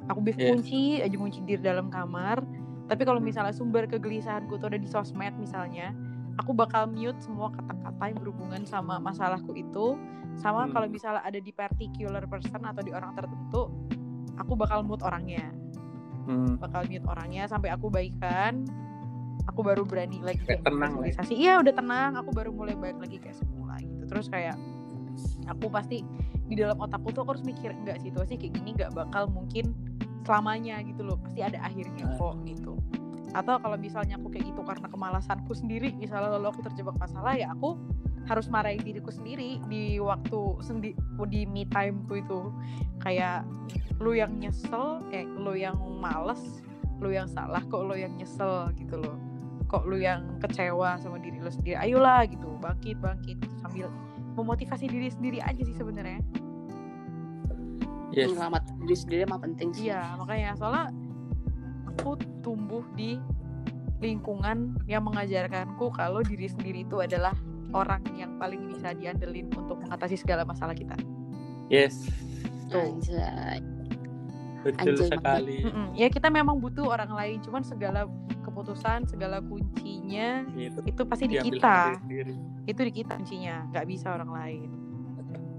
[0.06, 0.50] Aku bisa Yes.
[0.54, 2.46] kunci aja kunci diri dalam kamar.
[2.86, 5.96] Tapi kalau misalnya sumber kegelisahanku tuh ada di sosmed misalnya
[6.36, 9.96] aku bakal mute semua kata-kata yang berhubungan sama masalahku itu
[10.34, 10.74] sama Hmm.
[10.74, 13.70] kalau misalnya ada di particular person atau di orang tertentu
[14.36, 15.54] aku bakal mute orangnya
[16.26, 16.58] hmm.
[16.58, 18.66] bakal mute orangnya sampai aku baikan
[19.46, 21.22] aku baru berani lagi Kayak tenang lah ya.
[21.30, 24.58] iya udah tenang aku baru mulai baik lagi kayak semula gitu terus kayak
[25.46, 26.02] aku pasti
[26.44, 29.70] di dalam otakku tuh aku harus mikir enggak situasi kayak gini nggak bakal mungkin
[30.24, 32.18] selamanya gitu loh pasti ada akhirnya Nah.
[32.18, 32.74] kok gitu
[33.34, 37.50] atau kalau misalnya aku kayak gitu karena kemalasanku sendiri misalnya lalu aku terjebak masalah ya
[37.50, 37.82] aku
[38.24, 40.96] harus marahin diriku sendiri di waktu sendi
[41.28, 42.40] di me timeku itu.
[43.04, 43.44] Kayak
[44.00, 46.40] lu yang nyesel kayak lu yang males
[47.04, 49.18] lu yang salah kok lu yang nyesel gitu loh.
[49.68, 53.92] Kok lu yang kecewa sama diri lu sendiri ayolah gitu bangkit bangkit sambil
[54.40, 56.24] memotivasi diri sendiri aja sih sebenarnya.
[58.14, 58.32] Yes.
[58.38, 59.90] Selamat diri sendiri mah penting sih.
[59.90, 60.94] iya makanya soalnya
[61.94, 63.22] aku tumbuh di
[64.02, 67.32] lingkungan yang mengajarkanku kalau diri sendiri itu adalah
[67.72, 70.98] orang yang paling bisa diandelin untuk mengatasi segala masalah kita.
[71.70, 72.10] Yes.
[72.74, 73.62] Anjay.
[74.66, 75.58] betul Anjay, sekali.
[75.68, 75.88] Mm-mm.
[75.94, 78.08] ya kita memang butuh orang lain cuman segala
[78.48, 82.00] keputusan segala kuncinya gitu itu pasti di kita.
[82.00, 82.34] sendiri.
[82.64, 84.70] itu di kita kuncinya nggak bisa orang lain.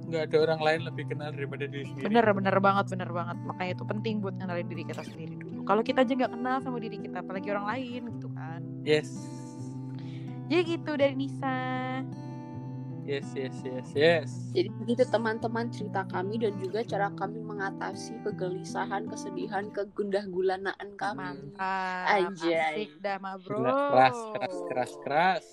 [0.09, 2.05] Nggak ada orang lain lebih kenal daripada diri sendiri.
[2.11, 3.37] Bener bener banget bener banget.
[3.45, 7.00] Makanya itu penting buat kenalin diri kita sendiri kalau kita aja nggak kenal sama diri
[7.00, 8.60] kita apalagi orang lain gitu kan.
[8.84, 9.10] Yes.
[10.48, 11.56] Jadi gitu dari Nisa.
[13.04, 14.28] Yes yes yes yes.
[14.56, 21.20] Jadi begitu teman-teman cerita kami dan juga cara kami mengatasi kegelisahan, kesedihan, kegundah gulanaan kami.
[21.20, 22.88] mantap Anjay.
[22.88, 23.60] asik dah ma bro.
[23.60, 25.44] Keras keras keras keras.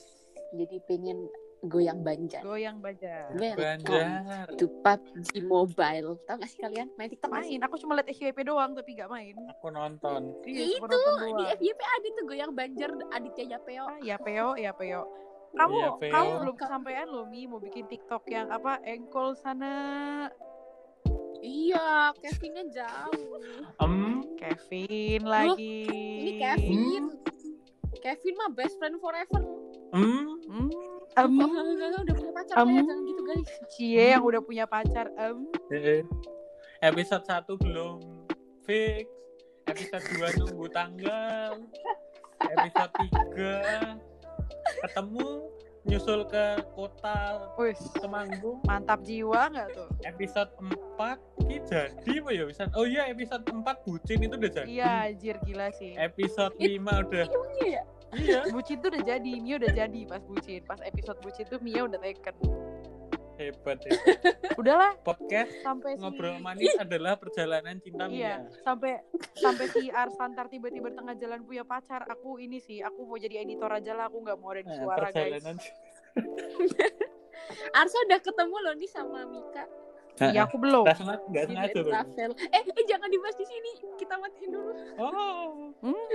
[0.56, 1.28] Jadi pengen
[1.62, 2.42] goyang banjar.
[2.42, 6.18] goyang Welcome Banjar to PUBG Mobile.
[6.26, 9.38] Tahu gak sih kalian main TikTok main aku cuma liat FYP doang tapi gak main
[9.48, 11.44] aku nonton iya cuma itu nonton di.
[11.56, 13.86] FYP ada tuh goyang banjar Aditya Yapeo.
[13.86, 15.02] Ah, ya Peo ya Peo
[15.52, 16.12] kamu Iya, Peo.
[16.12, 19.74] kamu belum kesampaian loh Mi mau bikin TikTok yang apa engkol sana
[21.42, 23.42] Iya, Kevinnya jauh.
[23.78, 27.04] em Kevin lagi Ini Kevin.
[27.98, 29.42] Kevin mah best friend forever.
[29.92, 30.70] em Hmm,
[31.12, 31.52] Em, em,
[32.02, 32.66] udah punya pacar Em.
[32.68, 33.50] kayak jangan gitu guys.
[33.70, 35.38] cie yang udah punya pacar em.
[35.70, 36.02] Eh,
[36.82, 38.00] episode 1 belum
[38.64, 39.08] fix.
[39.68, 41.52] Episode 2 nunggu tanggal.
[42.42, 44.00] Episode 3
[44.82, 45.28] ketemu
[45.82, 48.62] nyusul ke kota Wih, Temanggung.
[48.64, 49.90] Mantap jiwa nggak tuh?
[50.02, 50.52] Episode
[50.98, 54.68] 4 ini jadi apa ya bisa oh iya episode 4 bucin itu udah jadi.
[54.70, 55.92] Iya anjir gila sih.
[55.98, 57.26] Episode 5 udah.
[57.60, 57.84] Iya ya.
[58.14, 58.42] Iya.
[58.54, 60.62] Bucin tuh udah jadi Mia udah jadi pas bucin.
[60.64, 62.36] Pas episode bucin tuh Mia udah taken.
[63.36, 63.92] Hebat ya
[64.62, 64.94] udahlah.
[65.02, 69.02] Podcast sampai si ngobrol manis adalah perjalanan cinta Iya, Mia sampai
[69.34, 72.06] sampai si Arsantar tiba-tiba tengah jalan punya pacar.
[72.06, 74.08] Aku ini sih, aku mau jadi editor aja lah.
[74.08, 75.42] Aku nggak mau ada di Nah, suara guys.
[75.42, 75.56] perjalanan.
[77.74, 79.64] Arsa udah ketemu loh nih sama Mika
[80.20, 80.84] Iya, aku belum.
[80.84, 81.80] Nggak sengaja, di sengaja.
[81.82, 82.32] Travel.
[82.38, 83.72] Eh, eh jangan dibahas di sini.
[83.96, 84.72] Kita matiin dulu.
[84.98, 86.10] Oh, Hmm,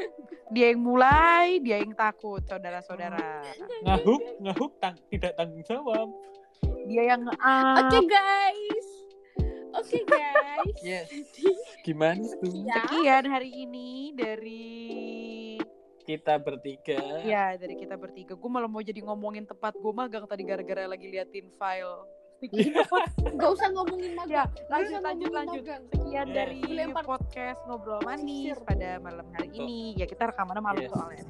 [0.48, 3.42] dia yang mulai, dia yang takut, saudara-saudara.
[3.82, 6.08] ngahuk, ngahuk tang tidak tanggung jawab.
[6.86, 8.04] Dia yang Oke nge-up.
[8.06, 8.88] guys.
[9.74, 10.76] Oke guys.
[10.80, 11.08] Yes.
[11.10, 11.50] Jadi
[11.82, 12.52] Gimana tuh?
[12.62, 12.78] ya.
[12.80, 14.64] Sekian hari ini dari
[16.00, 17.26] Kita bertiga.
[17.26, 18.32] ya dari kita bertiga.
[18.32, 22.06] Gue malah mau jadi ngomongin tempat gue magang tadi gara-gara lagi liatin file.
[23.34, 24.50] Gak usah ngomongin Ya, magang.
[24.68, 25.62] lanjut usah lanjut lanjut.
[25.62, 25.82] magang.
[25.88, 26.34] Sekian Yes.
[26.34, 28.58] dari Dilempar podcast ngobrol manis sisir.
[28.62, 29.80] pada malam hari ini.
[29.94, 30.92] Ya kita rekamannya malam Yes.
[30.92, 31.24] soalnya.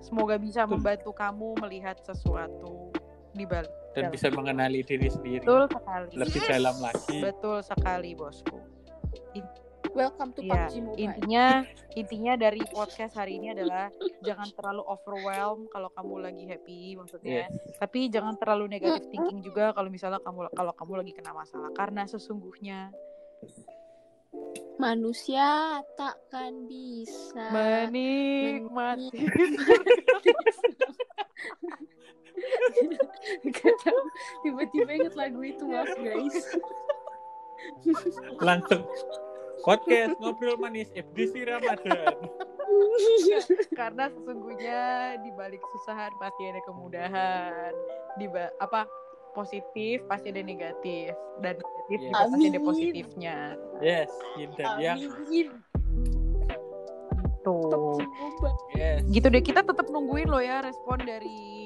[0.00, 0.72] Semoga bisa Betul.
[0.74, 2.88] membantu kamu melihat sesuatu
[3.30, 3.70] di balik.
[3.90, 5.42] Dan bisa mengenali diri sendiri.
[5.42, 6.10] Betul sekali.
[6.14, 6.48] Lebih Yes.
[6.48, 7.18] dalam lagi.
[7.20, 8.58] Betul sekali bosku.
[9.90, 11.02] Welcome to Iya, PUBG Mobile.
[11.02, 11.46] Intinya
[11.98, 13.90] intinya dari podcast hari ini adalah
[14.22, 17.50] jangan terlalu overwhelm kalau kamu lagi happy maksudnya.
[17.50, 17.78] Yes.
[17.82, 22.06] Tapi jangan terlalu negative thinking juga kalau misalnya kamu kalau kamu lagi kena masalah karena
[22.06, 22.94] sesungguhnya
[24.78, 27.50] Manusia takkan bisa.
[27.50, 29.10] menikmati
[34.40, 36.46] Tiba-tiba inget lagu itu maaf guys.
[38.40, 38.86] Langsung
[39.62, 42.16] podcast ngobrol manis edisi Ramadan.
[43.74, 44.80] karena sesungguhnya
[45.18, 47.72] di balik kesusahan pasti ada kemudahan
[48.14, 48.86] di ba- apa
[49.30, 52.06] positif pasti ada negatif dan negatif Yes.
[52.06, 53.36] juga pasti ada positifnya
[53.80, 54.98] Yes, yin dan yang.
[55.02, 55.48] Amin.
[57.40, 58.56] tuh Mobile.
[58.70, 59.00] Yes.
[59.08, 61.59] gitu deh kita tetap nungguin lo ya respon dari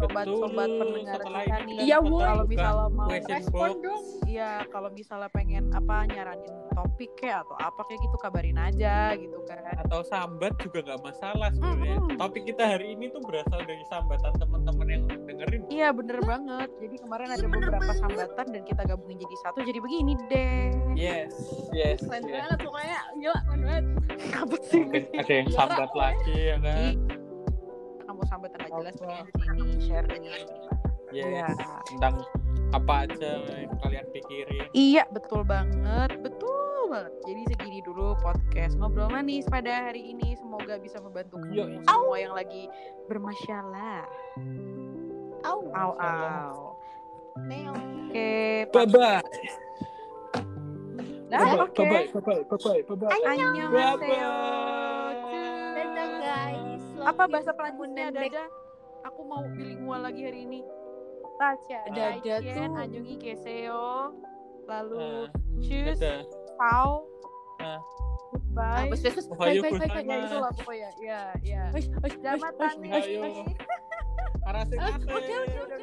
[0.00, 1.28] sobat-sobat pendengar kita
[1.60, 2.24] nih kita Iya, bakal Woy.
[2.24, 4.02] kalau misalnya mau Respon dong.
[4.24, 9.38] iya kalau misalnya pengen apa nyaranin topik kayak atau apa kayak gitu kabarin aja gitu
[9.44, 11.96] kan atau sambat juga nggak masalah sebenarnya.
[11.98, 12.16] Mm-mm.
[12.16, 15.62] Topik kita hari ini tuh berasal dari sambatan teman-teman yang dengerin.
[15.68, 20.12] iya bener banget jadi kemarin ada beberapa sambatan dan kita gabungin jadi satu jadi begini
[20.26, 21.32] deh Yes,
[21.70, 22.44] yes, Keren yes.
[22.44, 22.98] banget pokoknya.
[23.16, 23.84] Gila, keren banget.
[24.42, 24.82] Apa sih?
[25.14, 26.92] Ada yang sambat lagi ya kan?
[28.20, 29.24] Kamu sambat nggak jelas Apa?
[29.24, 30.08] di sini share.
[30.12, 30.44] Yes.
[31.08, 31.48] Iya.
[31.88, 32.14] Tentang
[32.76, 34.68] apa aja yang kalian pikirin.
[34.76, 36.20] Iya, betul banget.
[36.20, 37.16] Betul banget.
[37.24, 40.36] Jadi segini dulu podcast ngobrol manis pada hari ini.
[40.36, 41.64] Semoga bisa membantu Yo.
[41.64, 42.68] kamu semua yang lagi
[43.08, 44.04] bermasalah.
[45.40, 45.64] Au.
[45.72, 46.76] Au au.
[47.40, 49.24] Oke, Bye bye.
[51.32, 51.72] Bye oke.
[51.88, 52.04] bye.
[52.04, 52.40] Bye bye.
[52.44, 52.80] Bye bye.
[52.84, 53.16] Bye bye.
[53.32, 54.79] Annyeonghaseyo.
[57.00, 57.10] Bye bye.
[57.10, 57.80] apa bahasa Prancisnya
[58.12, 58.30] Munendek.
[58.30, 58.44] dada
[59.02, 60.60] aku mau bilingual lagi hari ini
[61.34, 61.78] Tacha.
[61.88, 62.76] ada Dada tuh.
[62.76, 64.12] Anjungi Keseo
[64.66, 65.26] lalu
[65.58, 66.20] Choose dadah.
[66.54, 67.08] Pau
[68.52, 69.00] wes.
[69.30, 70.04] Ohayo Bye bye bye bye.
[70.04, 71.62] ya itulah pokoknya ya ya.
[72.12, 72.86] Selamat pagi.
[72.86, 73.20] wes, Ayo.
[73.22, 73.36] wes.
[74.42, 75.76] Arase Ah, Oke oke